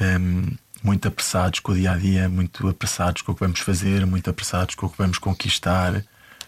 um, 0.00 0.56
muito 0.82 1.08
apressados 1.08 1.60
com 1.60 1.72
o 1.72 1.74
dia 1.74 1.92
a 1.92 1.96
dia, 1.96 2.28
muito 2.28 2.68
apressados 2.68 3.22
com 3.22 3.32
o 3.32 3.34
que 3.34 3.40
vamos 3.40 3.60
fazer, 3.60 4.06
muito 4.06 4.28
apressados 4.28 4.74
com 4.74 4.86
o 4.86 4.90
que 4.90 4.98
vamos 4.98 5.18
conquistar. 5.18 6.04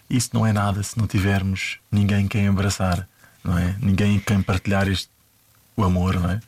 Isso 0.09 0.29
não 0.33 0.45
é 0.45 0.53
nada 0.53 0.81
se 0.83 0.97
não 0.97 1.07
tivermos 1.07 1.79
ninguém 1.91 2.27
quem 2.27 2.47
abraçar, 2.47 3.07
não 3.43 3.57
é? 3.57 3.75
Ninguém 3.79 4.19
quem 4.19 4.41
partilhar 4.41 4.87
este, 4.87 5.09
o 5.75 5.83
amor, 5.83 6.19
não 6.19 6.29
é? 6.29 6.39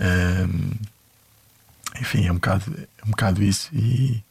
Um, 0.00 0.72
enfim, 2.00 2.26
é 2.26 2.32
um 2.32 2.36
bocado, 2.36 2.64
é 2.78 3.06
um 3.06 3.10
bocado 3.10 3.42
isso. 3.42 3.68
E, 3.72 4.22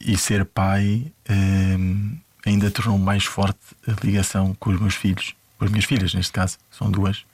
e 0.00 0.18
ser 0.18 0.44
pai 0.44 1.12
um, 1.30 2.16
ainda 2.44 2.70
tornou 2.70 2.98
mais 2.98 3.24
forte 3.24 3.60
a 3.86 4.04
ligação 4.04 4.54
com 4.54 4.70
os 4.70 4.80
meus 4.80 4.94
filhos, 4.94 5.34
com 5.58 5.64
as 5.64 5.70
minhas 5.70 5.84
filhas, 5.84 6.14
neste 6.14 6.32
caso, 6.32 6.58
são 6.70 6.90
duas. 6.90 7.24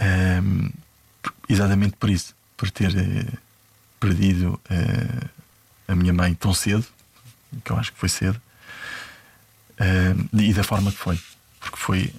Um, 0.00 0.70
exatamente 1.48 1.96
por 1.96 2.08
isso, 2.08 2.34
por 2.56 2.70
ter 2.70 2.90
uh, 2.90 3.38
perdido 3.98 4.60
uh, 4.70 5.28
a 5.88 5.94
minha 5.94 6.12
mãe 6.12 6.34
tão 6.34 6.54
cedo, 6.54 6.86
que 7.64 7.72
eu 7.72 7.76
acho 7.76 7.92
que 7.92 7.98
foi 7.98 8.08
cedo, 8.08 8.40
uh, 9.80 10.40
e 10.40 10.52
da 10.52 10.62
forma 10.62 10.92
que 10.92 10.98
foi. 10.98 11.18
Porque 11.60 11.76
foi. 11.76 12.14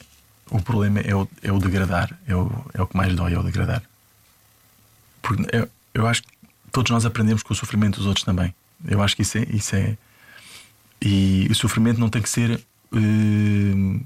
O 0.52 0.62
problema 0.62 1.00
é 1.02 1.16
o, 1.16 1.30
é 1.44 1.52
o 1.52 1.60
degradar, 1.60 2.18
é 2.28 2.36
o, 2.36 2.66
é 2.74 2.82
o 2.82 2.88
que 2.88 2.98
mais 2.98 3.16
dói, 3.16 3.34
é 3.34 3.40
o 3.40 3.44
degradar. 3.44 3.84
Porque 5.22 5.44
eu, 5.56 5.70
eu 5.94 6.08
acho 6.08 6.24
que 6.24 6.30
todos 6.72 6.92
nós 6.92 7.06
aprendemos 7.06 7.44
com 7.44 7.54
o 7.54 7.56
sofrimento 7.56 7.98
dos 7.98 8.08
outros 8.08 8.26
também. 8.26 8.54
Eu 8.86 9.02
acho 9.02 9.16
que 9.16 9.22
isso 9.22 9.38
é. 9.38 9.44
Isso 9.50 9.76
é 9.76 9.96
e 11.02 11.48
o 11.50 11.56
sofrimento 11.56 12.00
não 12.00 12.10
tem 12.10 12.22
que 12.22 12.30
ser. 12.30 12.62
Uh, 12.92 14.02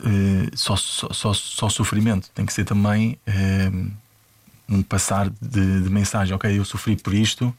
uh, 0.00 0.50
só, 0.56 0.76
só, 0.76 1.12
só, 1.12 1.32
só, 1.32 1.68
sofrimento, 1.68 2.30
tem 2.34 2.44
que 2.44 2.52
ser 2.52 2.64
também 2.64 3.18
uh, 3.26 3.90
um 4.68 4.82
passar 4.82 5.30
de, 5.30 5.82
de, 5.82 5.90
mensagem. 5.90 6.34
Ok, 6.34 6.58
eu 6.58 6.64
sofri 6.64 6.96
por 6.96 7.14
isto, 7.14 7.54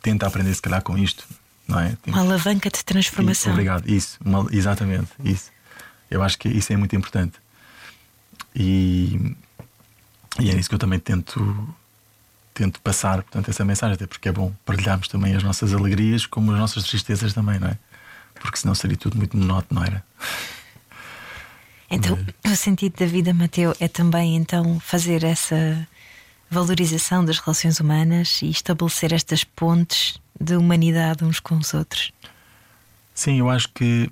tenta 0.00 0.26
aprender 0.26 0.54
se 0.54 0.62
calhar 0.62 0.82
com 0.82 0.96
isto, 0.96 1.26
não 1.68 1.78
é? 1.78 1.96
Uma 2.06 2.20
alavanca 2.20 2.70
de 2.70 2.84
transformação. 2.84 3.52
obrigado, 3.52 3.88
isso, 3.88 4.18
uma, 4.24 4.46
exatamente, 4.50 5.10
isso. 5.22 5.50
Eu 6.10 6.22
acho 6.22 6.38
que 6.38 6.48
isso 6.48 6.72
é 6.72 6.76
muito 6.76 6.94
importante. 6.94 7.38
E, 8.54 9.34
e 10.38 10.50
é 10.50 10.54
isso 10.54 10.68
que 10.68 10.74
eu 10.74 10.78
também 10.78 10.98
tento 10.98 11.74
tento 12.54 12.80
passar 12.80 13.22
portanto, 13.22 13.48
essa 13.48 13.64
mensagem, 13.64 13.94
até 13.94 14.06
porque 14.06 14.28
é 14.28 14.32
bom 14.32 14.52
partilharmos 14.64 15.08
também 15.08 15.34
as 15.34 15.42
nossas 15.42 15.72
alegrias 15.72 16.26
como 16.26 16.52
as 16.52 16.58
nossas 16.58 16.84
tristezas 16.84 17.32
também, 17.32 17.58
não 17.58 17.68
é? 17.68 17.78
Porque 18.34 18.58
senão 18.58 18.74
seria 18.74 18.96
tudo 18.96 19.16
muito 19.16 19.36
monótono, 19.36 19.80
não 19.80 19.86
era? 19.86 20.04
Então, 21.90 22.18
o 22.46 22.56
sentido 22.56 22.98
da 22.98 23.06
vida, 23.06 23.34
Mateu, 23.34 23.76
é 23.78 23.86
também 23.86 24.34
então 24.36 24.80
fazer 24.80 25.24
essa 25.24 25.86
valorização 26.50 27.24
das 27.24 27.38
relações 27.38 27.80
humanas 27.80 28.40
e 28.42 28.48
estabelecer 28.48 29.12
estas 29.12 29.44
pontes 29.44 30.18
de 30.40 30.56
humanidade 30.56 31.22
uns 31.22 31.38
com 31.38 31.56
os 31.56 31.74
outros. 31.74 32.12
Sim, 33.14 33.38
eu 33.38 33.50
acho 33.50 33.68
que, 33.68 34.10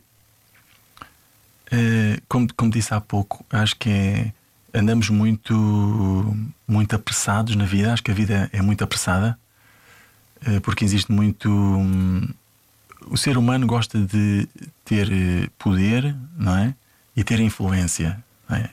eh, 1.72 2.20
como, 2.28 2.52
como 2.54 2.70
disse 2.70 2.92
há 2.92 3.00
pouco, 3.00 3.44
acho 3.50 3.74
que 3.76 3.88
é 3.88 4.32
andamos 4.74 5.08
muito, 5.10 6.36
muito 6.66 6.94
apressados 6.96 7.54
na 7.56 7.64
vida. 7.64 7.92
Acho 7.92 8.02
que 8.02 8.10
a 8.10 8.14
vida 8.14 8.48
é 8.52 8.62
muito 8.62 8.82
apressada, 8.82 9.38
eh, 10.46 10.60
porque 10.60 10.84
existe 10.84 11.12
muito. 11.12 11.50
Hum, 11.50 12.28
o 13.06 13.16
ser 13.16 13.38
humano 13.38 13.66
gosta 13.66 13.98
de 13.98 14.46
ter 14.84 15.10
eh, 15.10 15.48
poder, 15.58 16.14
não 16.36 16.56
é? 16.56 16.74
E 17.16 17.24
ter 17.24 17.40
influência, 17.40 18.22
é? 18.50 18.68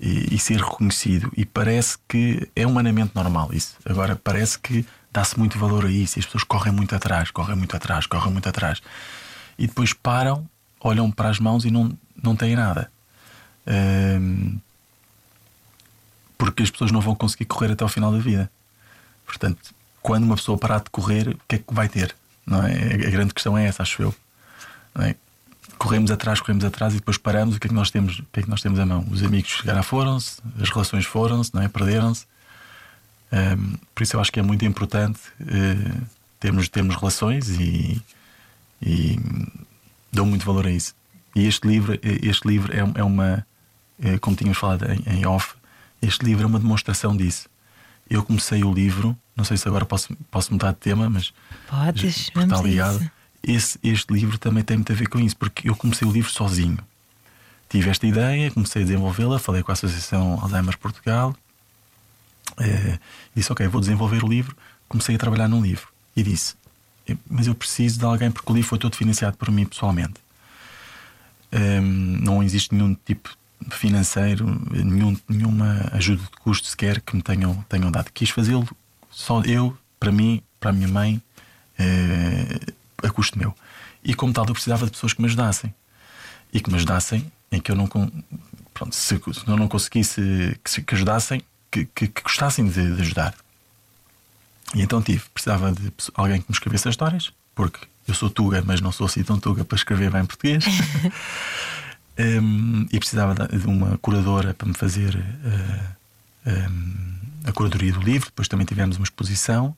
e, 0.00 0.34
e, 0.34 0.38
ser 0.38 0.60
reconhecido. 0.60 1.32
E 1.36 1.44
parece 1.44 1.98
que 2.08 2.48
é 2.54 2.66
humanamente 2.66 3.12
normal 3.14 3.50
isso. 3.52 3.76
Agora, 3.84 4.16
parece 4.16 4.58
que 4.58 4.86
dá-se 5.12 5.38
muito 5.38 5.58
valor 5.58 5.86
a 5.86 5.90
isso 5.90 6.18
e 6.18 6.20
as 6.20 6.26
pessoas 6.26 6.44
correm 6.44 6.72
muito 6.72 6.94
atrás, 6.94 7.30
correm 7.30 7.56
muito 7.56 7.76
atrás, 7.76 8.06
correm 8.06 8.32
muito 8.32 8.48
atrás. 8.48 8.80
E 9.58 9.66
depois 9.66 9.92
param, 9.92 10.48
olham 10.80 11.10
para 11.10 11.28
as 11.28 11.38
mãos 11.40 11.64
e 11.64 11.70
não, 11.70 11.96
não 12.22 12.36
têm 12.36 12.54
nada. 12.54 12.90
Hum, 13.66 14.58
porque 16.38 16.62
as 16.62 16.70
pessoas 16.70 16.92
não 16.92 17.00
vão 17.00 17.14
conseguir 17.14 17.44
correr 17.44 17.72
até 17.72 17.82
ao 17.82 17.88
final 17.88 18.12
da 18.12 18.18
vida. 18.18 18.50
Portanto, 19.26 19.74
quando 20.00 20.24
uma 20.24 20.36
pessoa 20.36 20.56
parar 20.56 20.78
de 20.78 20.88
correr, 20.90 21.28
o 21.28 21.40
que 21.48 21.56
é 21.56 21.58
que 21.58 21.74
vai 21.74 21.88
ter? 21.88 22.14
Não 22.46 22.64
é? 22.64 22.94
A 22.94 23.10
grande 23.10 23.34
questão 23.34 23.58
é 23.58 23.66
essa, 23.66 23.82
acho 23.82 24.00
eu. 24.00 24.14
É? 25.00 25.14
Corremos 25.76 26.10
atrás, 26.10 26.40
corremos 26.40 26.64
atrás 26.64 26.94
e 26.94 26.96
depois 26.96 27.18
paramos. 27.18 27.56
O 27.56 27.60
que 27.60 27.66
é 27.66 27.68
que 27.68 27.74
nós 27.74 27.90
temos? 27.90 28.20
O 28.20 28.26
que 28.32 28.40
é 28.40 28.42
que 28.42 28.48
nós 28.48 28.62
temos 28.62 28.78
à 28.78 28.86
mão? 28.86 29.04
Os 29.10 29.22
amigos 29.22 29.50
chegaram 29.50 29.82
foram-se, 29.82 30.40
as 30.60 30.70
relações 30.70 31.04
foram-se, 31.04 31.54
não 31.54 31.62
é? 31.62 31.68
Perderam-se. 31.68 32.24
Um, 33.30 33.74
por 33.94 34.02
isso 34.02 34.16
eu 34.16 34.20
acho 34.20 34.32
que 34.32 34.40
é 34.40 34.42
muito 34.42 34.64
importante 34.64 35.20
uh, 35.40 36.06
termos, 36.40 36.68
termos 36.68 36.96
relações 36.96 37.48
e, 37.50 38.02
e 38.80 39.20
dou 40.10 40.24
muito 40.24 40.46
valor 40.46 40.66
a 40.66 40.70
isso. 40.70 40.94
E 41.36 41.46
este 41.46 41.68
livro, 41.68 41.98
este 42.02 42.48
livro 42.48 42.74
é, 42.74 43.00
é 43.00 43.04
uma, 43.04 43.46
é, 44.02 44.18
como 44.18 44.34
tínhamos 44.34 44.58
falado 44.58 44.86
em, 44.90 45.18
em 45.18 45.26
off, 45.26 45.54
este 46.00 46.24
livro 46.24 46.44
é 46.44 46.46
uma 46.46 46.58
demonstração 46.58 47.16
disso. 47.16 47.48
Eu 48.08 48.22
comecei 48.22 48.64
o 48.64 48.72
livro, 48.72 49.16
não 49.36 49.44
sei 49.44 49.56
se 49.56 49.68
agora 49.68 49.84
posso, 49.84 50.14
posso 50.30 50.52
mudar 50.52 50.72
de 50.72 50.78
tema, 50.78 51.10
mas. 51.10 51.32
Podes, 51.68 52.30
vamos 52.34 52.52
está 52.52 52.66
ligado. 52.66 53.10
Esse, 53.42 53.78
este 53.82 54.12
livro 54.12 54.38
também 54.38 54.64
tem 54.64 54.76
muito 54.76 54.92
a 54.92 54.96
ver 54.96 55.08
com 55.08 55.18
isso, 55.18 55.36
porque 55.36 55.68
eu 55.68 55.76
comecei 55.76 56.06
o 56.06 56.10
livro 56.10 56.30
sozinho. 56.30 56.78
Tive 57.68 57.90
esta 57.90 58.06
ideia, 58.06 58.50
comecei 58.50 58.82
a 58.82 58.84
desenvolvê-la, 58.84 59.38
falei 59.38 59.62
com 59.62 59.70
a 59.70 59.74
Associação 59.74 60.40
Alzheimer 60.40 60.78
Portugal, 60.78 61.36
é, 62.58 62.98
disse: 63.34 63.52
Ok, 63.52 63.66
vou 63.68 63.80
desenvolver 63.80 64.24
o 64.24 64.28
livro. 64.28 64.56
Comecei 64.88 65.14
a 65.14 65.18
trabalhar 65.18 65.48
num 65.48 65.60
livro 65.60 65.88
e 66.16 66.22
disse: 66.22 66.54
Mas 67.28 67.46
eu 67.46 67.54
preciso 67.54 67.98
de 67.98 68.04
alguém, 68.04 68.30
porque 68.30 68.50
o 68.50 68.54
livro 68.54 68.68
foi 68.68 68.78
todo 68.78 68.96
financiado 68.96 69.36
por 69.36 69.50
mim 69.50 69.66
pessoalmente. 69.66 70.14
É, 71.50 71.80
não 71.80 72.42
existe 72.42 72.74
nenhum 72.74 72.94
tipo 72.94 73.34
financeiro, 73.70 74.46
nenhum, 74.70 75.16
nenhuma 75.28 75.88
ajuda 75.92 76.22
de 76.22 76.30
custo 76.40 76.66
sequer 76.66 77.00
que 77.00 77.14
me 77.14 77.22
tenham, 77.22 77.64
tenham 77.68 77.90
dado. 77.90 78.10
Quis 78.12 78.30
fazê-lo 78.30 78.68
só 79.10 79.42
eu, 79.42 79.76
para 79.98 80.12
mim, 80.12 80.42
para 80.60 80.70
a 80.70 80.72
minha 80.72 80.88
mãe, 80.88 81.22
eh, 81.78 82.60
a 83.02 83.10
custo 83.10 83.38
meu. 83.38 83.54
E 84.02 84.14
como 84.14 84.32
tal, 84.32 84.46
eu 84.46 84.52
precisava 84.52 84.86
de 84.86 84.92
pessoas 84.92 85.12
que 85.12 85.20
me 85.20 85.26
ajudassem. 85.26 85.74
E 86.52 86.60
que 86.60 86.70
me 86.70 86.76
ajudassem 86.76 87.30
em 87.50 87.60
que 87.60 87.70
eu 87.70 87.76
não. 87.76 87.88
Pronto, 88.72 88.94
se, 88.94 89.20
eu 89.46 89.56
não 89.56 89.68
conseguisse 89.68 90.58
que, 90.64 90.82
que 90.82 90.94
ajudassem, 90.94 91.42
que, 91.70 91.84
que, 91.86 92.08
que 92.08 92.22
gostassem 92.22 92.68
de, 92.68 92.94
de, 92.94 93.02
ajudar. 93.02 93.34
E 94.74 94.82
então 94.82 95.02
tive, 95.02 95.22
precisava 95.32 95.72
de 95.72 95.92
alguém 96.14 96.40
que 96.40 96.48
me 96.48 96.54
escrevesse 96.54 96.88
as 96.88 96.92
histórias, 96.92 97.32
porque 97.54 97.78
eu 98.06 98.14
sou 98.14 98.30
tuga, 98.30 98.62
mas 98.64 98.80
não 98.80 98.92
sou 98.92 99.06
assim 99.06 99.22
tão 99.22 99.38
tuga 99.38 99.64
para 99.64 99.76
escrever 99.76 100.10
bem 100.10 100.24
português. 100.24 100.64
Um, 102.18 102.86
e 102.90 102.98
precisava 102.98 103.46
de 103.46 103.66
uma 103.66 103.96
curadora 103.98 104.52
para 104.52 104.66
me 104.66 104.74
fazer 104.74 105.14
uh, 105.14 105.96
eh, 106.44 106.68
um, 106.68 106.94
a 107.44 107.52
curadoria 107.52 107.92
do 107.92 108.00
livro. 108.00 108.26
Depois 108.28 108.48
também 108.48 108.66
tivemos 108.66 108.96
uma 108.96 109.04
exposição. 109.04 109.76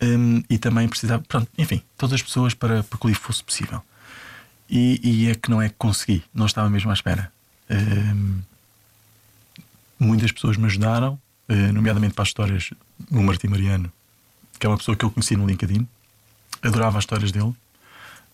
Um, 0.00 0.42
e 0.48 0.56
também 0.56 0.88
precisava, 0.88 1.22
pronto, 1.28 1.48
enfim, 1.58 1.82
todas 1.98 2.14
as 2.14 2.22
pessoas 2.22 2.54
para, 2.54 2.82
para 2.82 2.98
que 2.98 3.06
o 3.06 3.08
livro 3.08 3.22
fosse 3.22 3.44
possível. 3.44 3.82
E, 4.70 5.00
e, 5.04 5.30
é 5.30 5.34
que 5.34 5.50
não 5.50 5.60
é 5.60 5.68
que 5.68 5.74
consegui, 5.76 6.24
não 6.32 6.46
estava 6.46 6.70
mesmo 6.70 6.90
à 6.90 6.94
espera. 6.94 7.30
muitas 9.98 10.32
pessoas 10.32 10.56
me 10.56 10.64
ajudaram, 10.64 11.18
uh, 11.48 11.72
nomeadamente 11.72 12.14
para 12.14 12.22
as 12.22 12.28
histórias 12.28 12.70
do 12.98 13.22
Martim 13.22 13.48
Mariano, 13.48 13.92
que 14.58 14.64
é 14.64 14.68
uma 14.68 14.78
pessoa 14.78 14.96
que 14.96 15.04
eu 15.04 15.10
conheci 15.10 15.36
no 15.36 15.46
LinkedIn, 15.46 15.86
adorava 16.62 16.96
as 16.96 17.02
histórias 17.02 17.30
dele 17.30 17.54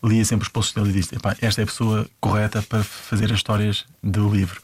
lia 0.03 0.25
sempre 0.25 0.45
os 0.47 0.49
posts 0.49 0.75
dele 0.75 0.91
e 0.91 0.93
disse: 0.93 1.17
Esta 1.41 1.61
é 1.61 1.65
a 1.65 1.67
pessoa 1.67 2.09
correta 2.21 2.63
para 2.63 2.83
fazer 2.83 3.27
as 3.27 3.39
histórias 3.39 3.85
do 4.03 4.29
livro. 4.29 4.63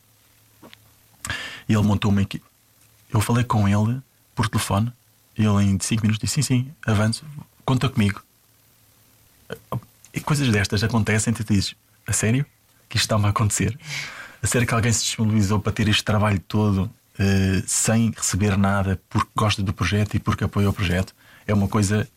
E 1.69 1.75
ele 1.75 1.83
montou 1.83 2.11
uma 2.11 2.23
equipe. 2.23 2.45
Eu 3.11 3.21
falei 3.21 3.45
com 3.45 3.69
ele 3.69 4.01
por 4.35 4.49
telefone 4.49 4.93
ele, 5.37 5.63
em 5.63 5.79
5 5.79 6.03
minutos, 6.03 6.19
disse: 6.19 6.43
Sim, 6.43 6.43
sim, 6.43 6.73
avanço, 6.87 7.25
conta 7.65 7.89
comigo. 7.89 8.23
E 10.13 10.21
coisas 10.21 10.49
destas 10.49 10.83
acontecem 10.83 11.33
tu 11.33 11.45
dizes: 11.45 11.75
A 12.07 12.13
sério? 12.13 12.47
Que 12.89 12.97
isto 12.97 13.05
está-me 13.05 13.27
a 13.27 13.29
acontecer? 13.29 13.79
A 14.43 14.47
sério 14.47 14.67
que 14.67 14.73
alguém 14.73 14.93
se 14.93 15.05
disponibilizou 15.05 15.61
para 15.61 15.73
ter 15.73 15.89
este 15.89 16.05
trabalho 16.05 16.39
todo 16.41 16.85
uh, 16.85 17.63
sem 17.67 18.13
receber 18.17 18.57
nada 18.57 19.01
porque 19.11 19.29
gosta 19.35 19.63
do 19.63 19.73
projeto 19.73 20.15
e 20.15 20.21
porque 20.21 20.45
apoia 20.45 20.71
o 20.71 20.73
projeto? 20.73 21.15
É 21.47 21.53
uma 21.53 21.69
coisa 21.69 22.09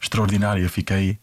extraordinária. 0.00 0.62
Eu 0.62 0.70
fiquei 0.70 1.18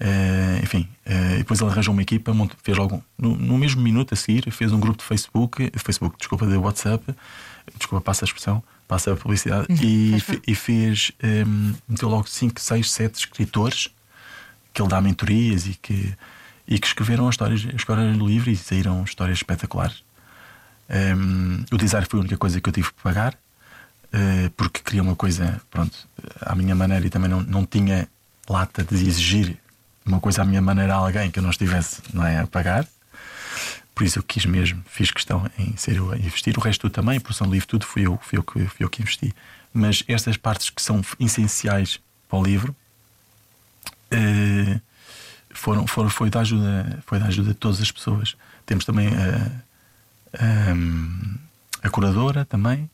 Uh, 0.00 0.62
enfim, 0.64 0.88
uh, 1.06 1.38
depois 1.38 1.60
ele 1.60 1.70
arranjou 1.70 1.92
uma 1.92 2.02
equipa, 2.02 2.32
fez 2.62 2.76
logo 2.76 3.02
no, 3.16 3.36
no, 3.36 3.56
mesmo 3.56 3.80
minuto 3.80 4.14
a 4.14 4.16
seguir, 4.16 4.50
fez 4.50 4.72
um 4.72 4.80
grupo 4.80 4.98
de 4.98 5.04
Facebook, 5.04 5.70
Facebook, 5.76 6.16
desculpa, 6.18 6.44
de 6.44 6.56
WhatsApp, 6.56 7.04
desculpa, 7.76 8.02
passa 8.04 8.24
a 8.24 8.26
expressão, 8.26 8.62
passa 8.88 9.12
a 9.12 9.16
publicidade, 9.16 9.66
e, 9.80 10.16
e, 10.44 10.54
fez, 10.56 11.12
um, 11.22 11.28
ehm, 11.28 11.74
meteu 11.88 12.08
logo 12.08 12.26
5, 12.26 12.60
6, 12.60 12.90
7 12.90 13.14
escritores 13.14 13.90
que 14.74 14.82
ele 14.82 14.88
dá 14.88 15.00
mentorias 15.00 15.66
e 15.66 15.74
que, 15.74 16.12
e 16.66 16.80
que 16.80 16.86
escreveram 16.86 17.28
as 17.28 17.34
histórias, 17.34 17.64
as 17.64 17.74
histórias 17.74 18.16
do 18.16 18.26
livro 18.26 18.50
e 18.50 18.56
saíram 18.56 19.04
histórias 19.04 19.38
espetaculares. 19.38 20.02
Um, 20.90 20.94
ehm, 20.94 21.64
o 21.70 21.76
design 21.76 22.06
foi 22.10 22.18
a 22.18 22.22
única 22.22 22.36
coisa 22.36 22.60
que 22.60 22.68
eu 22.68 22.72
tive 22.72 22.88
que 22.88 23.02
pagar, 23.02 23.34
uh, 23.34 24.50
porque 24.56 24.80
queria 24.80 25.02
uma 25.02 25.14
coisa, 25.14 25.60
pronto, 25.70 25.96
à 26.40 26.56
minha 26.56 26.74
maneira 26.74 27.06
e 27.06 27.10
também 27.10 27.30
não, 27.30 27.40
não 27.40 27.64
tinha 27.64 28.08
lata 28.48 28.82
de 28.82 28.94
exigir 28.96 29.61
uma 30.04 30.20
coisa 30.20 30.42
à 30.42 30.44
minha 30.44 30.60
maneira 30.60 30.94
a 30.94 30.96
alguém 30.96 31.30
que 31.30 31.38
eu 31.38 31.42
não 31.42 31.50
estivesse 31.50 32.02
não 32.12 32.26
é, 32.26 32.40
a 32.40 32.46
pagar. 32.46 32.86
Por 33.94 34.04
isso 34.04 34.18
eu 34.18 34.22
quis 34.22 34.46
mesmo, 34.46 34.82
fiz 34.86 35.10
questão 35.10 35.48
em 35.58 35.76
ser 35.76 35.96
eu 35.96 36.12
a 36.12 36.16
investir. 36.16 36.56
O 36.56 36.60
resto 36.60 36.82
tudo 36.82 36.92
também, 36.92 37.20
produção 37.20 37.46
do 37.46 37.52
livro, 37.52 37.68
tudo 37.68 37.84
fui 37.84 38.06
eu, 38.06 38.18
fui 38.22 38.38
eu, 38.38 38.42
que, 38.42 38.66
fui 38.66 38.84
eu 38.84 38.88
que 38.88 39.02
investi. 39.02 39.34
Mas 39.72 40.02
estas 40.08 40.36
partes 40.36 40.70
que 40.70 40.82
são 40.82 41.02
essenciais 41.20 42.00
para 42.28 42.38
o 42.38 42.42
livro 42.42 42.74
uh, 44.12 44.80
foram, 45.50 45.86
foram, 45.86 46.08
foi, 46.08 46.30
da 46.30 46.40
ajuda, 46.40 47.02
foi 47.06 47.18
da 47.18 47.26
ajuda 47.26 47.48
de 47.50 47.58
todas 47.58 47.80
as 47.80 47.90
pessoas. 47.90 48.36
Temos 48.64 48.84
também 48.84 49.08
a, 49.08 49.50
a, 50.38 51.86
a 51.86 51.90
curadora 51.90 52.44
também, 52.44 52.90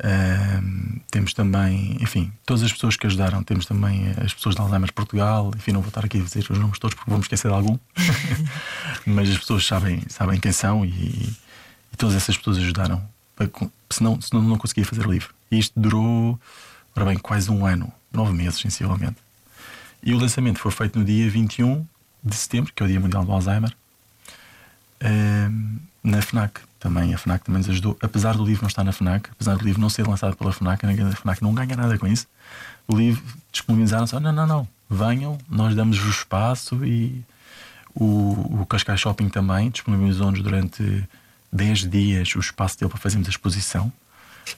Uh, 0.00 1.00
temos 1.10 1.32
também, 1.32 1.96
enfim, 2.00 2.32
todas 2.44 2.62
as 2.62 2.72
pessoas 2.72 2.96
que 2.96 3.06
ajudaram. 3.06 3.42
Temos 3.42 3.66
também 3.66 4.12
as 4.22 4.34
pessoas 4.34 4.54
da 4.54 4.62
Alzheimer 4.62 4.92
Portugal. 4.92 5.50
Enfim, 5.56 5.72
não 5.72 5.80
vou 5.80 5.88
estar 5.88 6.04
aqui 6.04 6.18
a 6.18 6.22
dizer 6.22 6.44
os 6.50 6.58
nomes 6.58 6.78
todos 6.78 6.94
porque 6.94 7.10
vou 7.10 7.18
me 7.18 7.22
esquecer 7.22 7.48
de 7.48 7.54
algum. 7.54 7.78
Mas 9.06 9.30
as 9.30 9.38
pessoas 9.38 9.64
sabem, 9.66 10.02
sabem 10.08 10.40
quem 10.40 10.52
são 10.52 10.84
e, 10.84 10.90
e 10.90 11.96
todas 11.96 12.16
essas 12.16 12.36
pessoas 12.36 12.58
ajudaram. 12.58 13.02
Senão, 13.90 14.20
senão 14.20 14.42
não 14.42 14.58
conseguia 14.58 14.84
fazer 14.84 15.06
o 15.06 15.10
livro. 15.10 15.32
E 15.50 15.58
isto 15.58 15.78
durou, 15.78 16.38
ora 16.96 17.04
bem, 17.06 17.18
quase 17.18 17.50
um 17.50 17.64
ano, 17.64 17.92
nove 18.12 18.32
meses, 18.32 18.60
sensivelmente. 18.60 19.16
E 20.02 20.12
o 20.12 20.18
lançamento 20.18 20.58
foi 20.58 20.70
feito 20.70 20.98
no 20.98 21.04
dia 21.04 21.28
21 21.30 21.86
de 22.22 22.34
setembro, 22.34 22.72
que 22.74 22.82
é 22.82 22.86
o 22.86 22.88
Dia 22.88 23.00
Mundial 23.00 23.24
do 23.24 23.32
Alzheimer, 23.32 23.74
uh, 25.02 25.80
na 26.04 26.20
FNAC 26.20 26.60
também 26.78 27.14
a 27.14 27.18
FNAC 27.18 27.44
também 27.44 27.60
nos 27.60 27.70
ajudou, 27.70 27.96
apesar 28.02 28.36
do 28.36 28.44
livro 28.44 28.62
não 28.62 28.68
estar 28.68 28.84
na 28.84 28.92
FNAC, 28.92 29.30
apesar 29.32 29.56
do 29.56 29.64
livro 29.64 29.80
não 29.80 29.88
ser 29.88 30.06
lançado 30.06 30.36
pela 30.36 30.52
FNAC, 30.52 30.84
a 30.84 31.16
FNAC 31.16 31.42
não 31.42 31.54
ganha 31.54 31.74
nada 31.74 31.96
com 31.96 32.06
isso. 32.06 32.26
O 32.86 32.94
livro 32.94 33.24
disponibilizaram 33.50 34.06
só: 34.06 34.20
não, 34.20 34.30
não, 34.30 34.46
não, 34.46 34.68
venham, 34.88 35.38
nós 35.48 35.74
damos 35.74 35.98
o 36.04 36.10
espaço 36.10 36.84
e 36.84 37.24
o, 37.94 38.60
o 38.60 38.66
Cascais 38.66 39.00
Shopping 39.00 39.30
também 39.30 39.70
disponibilizou-nos 39.70 40.42
durante 40.42 41.08
10 41.50 41.88
dias 41.88 42.34
o 42.36 42.40
espaço 42.40 42.78
dele 42.78 42.90
para 42.90 43.00
fazermos 43.00 43.28
a 43.28 43.30
exposição 43.30 43.90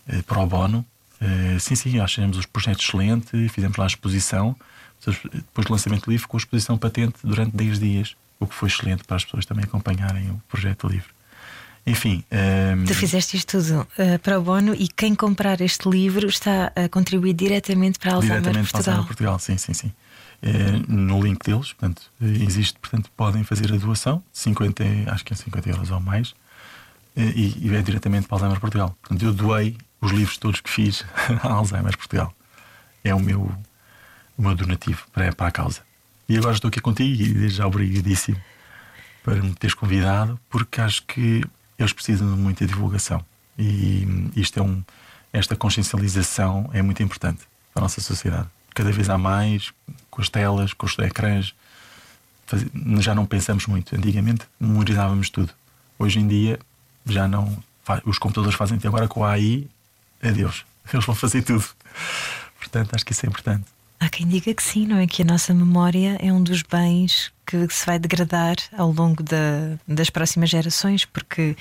eh, 0.09 0.23
para 0.23 0.41
o 0.41 0.47
Bono. 0.47 0.85
Eh, 1.21 1.59
sim, 1.61 1.77
sim, 1.77 2.01
achamos 2.01 2.39
os 2.39 2.47
projetos 2.47 2.85
excelentes, 2.85 3.53
fizemos 3.53 3.77
lá 3.77 3.85
a 3.85 3.87
exposição. 3.87 4.57
Depois 5.07 5.67
do 5.67 5.73
lançamento 5.73 6.07
do 6.07 6.11
livro, 6.11 6.27
com 6.27 6.37
a 6.37 6.41
exposição 6.41 6.77
patente 6.77 7.19
durante 7.23 7.55
10 7.55 7.79
dias, 7.79 8.17
o 8.41 8.47
que 8.49 8.55
foi 8.55 8.69
excelente 8.69 9.05
para 9.05 9.17
as 9.17 9.25
pessoas 9.25 9.47
também 9.47 9.65
acompanharem 9.65 10.31
o 10.31 10.43
projeto 10.49 10.89
do 10.89 10.95
livro. 10.95 11.16
Enfim. 11.87 12.25
Um... 12.33 12.37
Ehm, 12.37 12.85
tu 12.85 12.95
fizeste 12.95 13.37
isto 13.37 13.59
tudo 13.59 13.81
uh, 13.81 14.19
para 14.19 14.39
o 14.39 14.43
Bono 14.43 14.75
e 14.75 14.89
quem 14.89 15.15
comprar 15.15 15.61
este 15.61 15.89
livro 15.89 16.27
está 16.27 16.73
a 16.75 16.89
contribuir 16.89 17.33
diretamente 17.33 17.99
para 17.99 18.13
a 18.13 18.15
Alzheimer 18.17 18.41
diretamente 18.41 18.73
Portugal. 18.73 18.83
Para 18.83 18.93
a 18.93 18.97
Alzheimer 18.97 19.07
Portugal, 19.07 19.39
sim, 19.39 19.57
sim, 19.57 19.73
sim. 19.73 19.93
Uh, 20.43 20.93
no 20.93 21.23
link 21.23 21.45
deles, 21.45 21.73
portanto, 21.73 22.03
existe, 22.21 22.79
portanto, 22.79 23.11
podem 23.17 23.45
fazer 23.45 23.73
a 23.73 23.77
doação, 23.77 24.23
50, 24.33 24.85
acho 25.07 25.25
que 25.25 25.33
é 25.33 25.37
50 25.37 25.71
euros 25.71 25.91
ou 25.91 26.01
mais, 26.01 26.31
uh, 26.31 26.35
e, 27.17 27.57
e 27.63 27.75
é 27.75 27.83
diretamente 27.83 28.27
para 28.27 28.35
a 28.35 28.39
Alzheimer 28.39 28.61
Portugal. 28.61 28.97
Portanto, 29.01 29.25
eu 29.25 29.33
doei 29.33 29.77
os 30.01 30.11
livros 30.11 30.37
todos 30.39 30.61
que 30.61 30.69
fiz 30.69 31.05
a 31.43 31.53
Alzheimer 31.53 31.97
Portugal. 31.97 32.35
É 33.05 33.15
o 33.15 33.21
meu, 33.21 33.51
o 34.37 34.43
meu 34.43 34.55
donativo 34.57 35.05
para, 35.13 35.33
para 35.33 35.47
a 35.47 35.51
causa. 35.53 35.83
E 36.29 36.37
agora 36.37 36.55
estou 36.55 36.69
aqui 36.69 36.81
contigo 36.81 37.23
e 37.23 37.49
já 37.49 37.65
obrigadíssimo 37.67 38.41
para 39.23 39.37
me 39.37 39.55
teres 39.55 39.75
convidado, 39.75 40.39
porque 40.51 40.81
acho 40.81 41.05
que 41.05 41.43
eles 41.79 41.93
precisam 41.93 42.35
de 42.35 42.41
muita 42.41 42.67
divulgação. 42.67 43.25
E 43.59 44.07
isto 44.37 44.59
é 44.59 44.63
um, 44.63 44.83
esta 45.33 45.57
consciencialização 45.57 46.71
é 46.73 46.83
muito 46.83 47.03
importante 47.03 47.43
para 47.73 47.83
a 47.83 47.85
nossa 47.85 48.01
sociedade. 48.01 48.49
Cada 48.75 48.93
vez 48.93 49.09
há 49.09 49.17
mais, 49.17 49.73
com 50.11 50.21
as 50.21 50.29
telas, 50.29 50.73
com 50.73 50.87
os 50.87 50.99
ecrãs. 50.99 51.55
Já 53.01 53.15
não 53.15 53.27
pensamos 53.27 53.67
muito. 53.67 53.97
Antigamente 53.97 54.47
memorizávamos 54.61 55.31
tudo. 55.31 55.53
Hoje 55.99 56.19
em 56.19 56.29
dia 56.29 56.59
já 57.07 57.27
não. 57.27 57.57
Os 58.05 58.19
computadores 58.19 58.57
fazem 58.57 58.79
agora 58.85 59.09
com 59.09 59.25
a 59.25 59.33
AI, 59.33 59.67
adeus. 60.23 60.65
Eles 60.93 61.05
vão 61.05 61.15
fazer 61.15 61.43
tudo. 61.43 61.65
Portanto, 62.59 62.95
acho 62.95 63.05
que 63.05 63.13
isso 63.13 63.25
é 63.25 63.29
importante. 63.29 63.65
Há 63.99 64.09
quem 64.09 64.27
diga 64.27 64.53
que 64.53 64.63
sim, 64.63 64.87
não 64.87 64.99
é? 64.99 65.07
Que 65.07 65.23
a 65.23 65.25
nossa 65.25 65.55
memória 65.55 66.19
é 66.21 66.33
um 66.33 66.43
dos 66.43 66.63
bens 66.63 67.33
que 67.47 67.67
se 67.71 67.87
vai 67.87 67.99
degradar 67.99 68.57
ao 68.77 68.93
longo 68.93 69.23
da, 69.23 69.79
das 69.87 70.11
próximas 70.11 70.51
gerações, 70.51 71.05
porque 71.05 71.57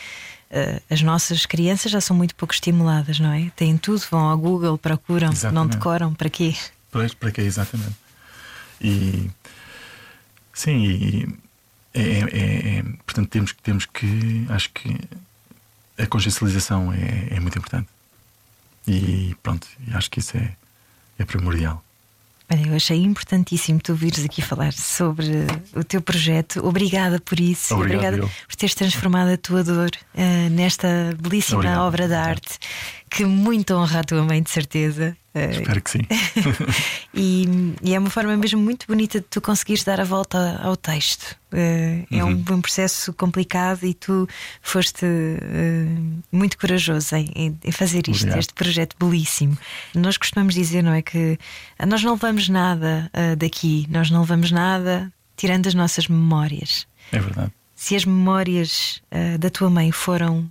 uh, 0.51 0.81
as 0.89 1.01
nossas 1.01 1.45
crianças 1.45 1.91
já 1.91 2.01
são 2.01 2.15
muito 2.15 2.35
pouco 2.35 2.53
estimuladas, 2.53 3.19
não 3.19 3.31
é? 3.31 3.51
Têm 3.55 3.77
tudo, 3.77 4.03
vão 4.09 4.27
ao 4.27 4.37
Google, 4.37 4.77
procuram, 4.77 5.31
exatamente. 5.31 5.53
não 5.53 5.67
decoram, 5.67 6.13
para 6.13 6.29
quê? 6.29 6.55
Para, 6.91 7.07
para 7.09 7.31
quê, 7.31 7.41
exatamente. 7.41 7.95
E 8.81 9.29
sim, 10.53 10.85
e, 10.85 11.39
é, 11.93 12.01
é, 12.01 12.77
é, 12.79 12.83
portanto 13.05 13.29
temos, 13.29 13.53
temos 13.63 13.85
que, 13.85 14.45
acho 14.49 14.69
que 14.71 14.99
a 15.97 16.05
consciencialização 16.05 16.91
é, 16.91 17.35
é 17.35 17.39
muito 17.39 17.57
importante. 17.57 17.87
E 18.87 19.35
pronto, 19.41 19.67
acho 19.93 20.11
que 20.11 20.19
isso 20.19 20.35
é, 20.37 20.55
é 21.17 21.25
primordial. 21.25 21.83
Olha, 22.51 22.67
eu 22.67 22.75
achei 22.75 23.01
importantíssimo 23.01 23.79
tu 23.79 23.95
vires 23.95 24.23
aqui 24.23 24.41
falar 24.41 24.71
sobre 24.71 25.47
o 25.75 25.83
teu 25.83 25.99
projeto. 25.99 26.65
Obrigada 26.65 27.19
por 27.19 27.39
isso. 27.39 27.73
Obrigado, 27.73 28.13
Obrigada 28.13 28.17
eu. 28.17 28.47
por 28.47 28.55
teres 28.55 28.75
transformado 28.75 29.29
a 29.29 29.37
tua 29.37 29.63
dor 29.63 29.89
uh, 30.13 30.49
nesta 30.51 31.15
belíssima 31.19 31.57
Obrigado. 31.57 31.81
obra 31.81 32.07
de 32.07 32.13
arte 32.13 32.59
que 33.15 33.23
muito 33.23 33.73
honra 33.73 34.01
a 34.01 34.03
tua 34.03 34.23
mãe, 34.23 34.43
de 34.43 34.49
certeza. 34.49 35.15
Espero 35.33 35.81
que 35.81 35.89
sim. 35.89 35.99
e, 37.13 37.45
e, 37.81 37.95
é 37.95 37.99
uma 37.99 38.09
forma 38.09 38.35
mesmo 38.35 38.59
muito 38.59 38.85
bonita 38.87 39.21
de 39.21 39.25
tu 39.25 39.39
conseguires 39.39 39.85
dar 39.85 40.01
a 40.01 40.03
volta 40.03 40.59
ao 40.61 40.75
texto. 40.75 41.31
Uh, 41.53 42.05
é 42.11 42.23
uhum. 42.23 42.31
um, 42.31 42.53
um, 42.55 42.61
processo 42.61 43.13
complicado 43.13 43.85
e 43.85 43.93
tu 43.93 44.27
foste 44.61 45.05
uh, 45.05 46.23
muito 46.29 46.57
corajoso 46.57 47.15
em, 47.15 47.57
em 47.63 47.71
fazer 47.71 47.99
isto, 48.09 48.23
Obrigado. 48.23 48.39
este 48.39 48.53
projeto 48.53 48.97
belíssimo. 48.99 49.57
Nós 49.93 50.17
costumamos 50.17 50.53
dizer, 50.53 50.81
não 50.81 50.91
é? 50.91 51.01
Que 51.01 51.39
nós 51.87 52.03
não 52.03 52.13
levamos 52.13 52.49
nada 52.49 53.09
uh, 53.13 53.35
daqui, 53.37 53.87
nós 53.89 54.11
não 54.11 54.21
levamos 54.21 54.51
nada 54.51 55.09
tirando 55.37 55.67
as 55.67 55.73
nossas 55.73 56.09
memórias. 56.09 56.85
É 57.13 57.19
verdade. 57.19 57.51
Se 57.77 57.95
as 57.95 58.03
memórias 58.05 59.01
da 59.37 59.49
tua 59.49 59.69
mãe 59.69 59.91
foram 59.91 60.49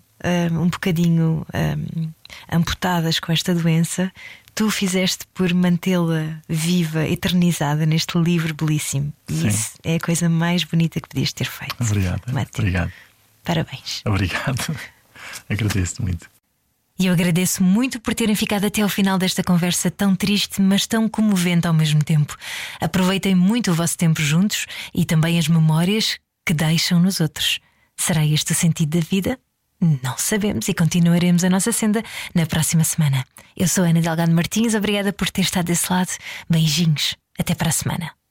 um 0.52 0.68
bocadinho 0.68 1.46
um, 1.54 2.10
amputadas 2.50 3.18
com 3.18 3.32
esta 3.32 3.54
doença, 3.54 4.12
tu 4.54 4.70
fizeste 4.70 5.26
por 5.34 5.52
mantê-la 5.52 6.40
viva, 6.48 7.06
eternizada 7.06 7.84
neste 7.84 8.16
livro 8.18 8.54
belíssimo. 8.54 9.12
E 9.28 9.46
isso 9.46 9.72
é 9.82 9.96
a 9.96 10.00
coisa 10.00 10.28
mais 10.28 10.64
bonita 10.64 11.00
que 11.00 11.08
podias 11.08 11.32
ter 11.32 11.46
feito. 11.46 11.76
Obrigado. 11.80 12.22
Obrigado. 12.56 12.92
Parabéns. 13.42 14.02
Obrigado. 14.04 14.76
Agradeço 15.48 16.02
muito. 16.02 16.28
E 16.96 17.06
eu 17.06 17.12
agradeço 17.12 17.60
muito 17.60 17.98
por 17.98 18.14
terem 18.14 18.36
ficado 18.36 18.66
até 18.66 18.80
ao 18.80 18.88
final 18.88 19.18
desta 19.18 19.42
conversa 19.42 19.90
tão 19.90 20.14
triste, 20.14 20.62
mas 20.62 20.86
tão 20.86 21.08
comovente 21.08 21.66
ao 21.66 21.74
mesmo 21.74 22.04
tempo. 22.04 22.36
Aproveitem 22.80 23.34
muito 23.34 23.72
o 23.72 23.74
vosso 23.74 23.98
tempo 23.98 24.22
juntos 24.22 24.66
e 24.94 25.04
também 25.04 25.36
as 25.36 25.48
memórias 25.48 26.18
que 26.46 26.54
deixam 26.54 27.00
nos 27.00 27.18
outros. 27.18 27.58
Será 27.96 28.24
este 28.24 28.52
o 28.52 28.54
sentido 28.54 28.96
da 28.96 29.04
vida? 29.04 29.38
Não 29.80 30.16
sabemos 30.16 30.68
e 30.68 30.74
continuaremos 30.74 31.44
a 31.44 31.50
nossa 31.50 31.72
senda 31.72 32.02
na 32.34 32.46
próxima 32.46 32.84
semana. 32.84 33.24
Eu 33.56 33.68
sou 33.68 33.84
Ana 33.84 34.00
Delgado 34.00 34.32
Martins, 34.32 34.74
obrigada 34.74 35.12
por 35.12 35.30
ter 35.30 35.42
estado 35.42 35.66
desse 35.66 35.92
lado. 35.92 36.10
Beijinhos. 36.48 37.16
Até 37.38 37.54
para 37.54 37.68
a 37.68 37.72
semana. 37.72 38.23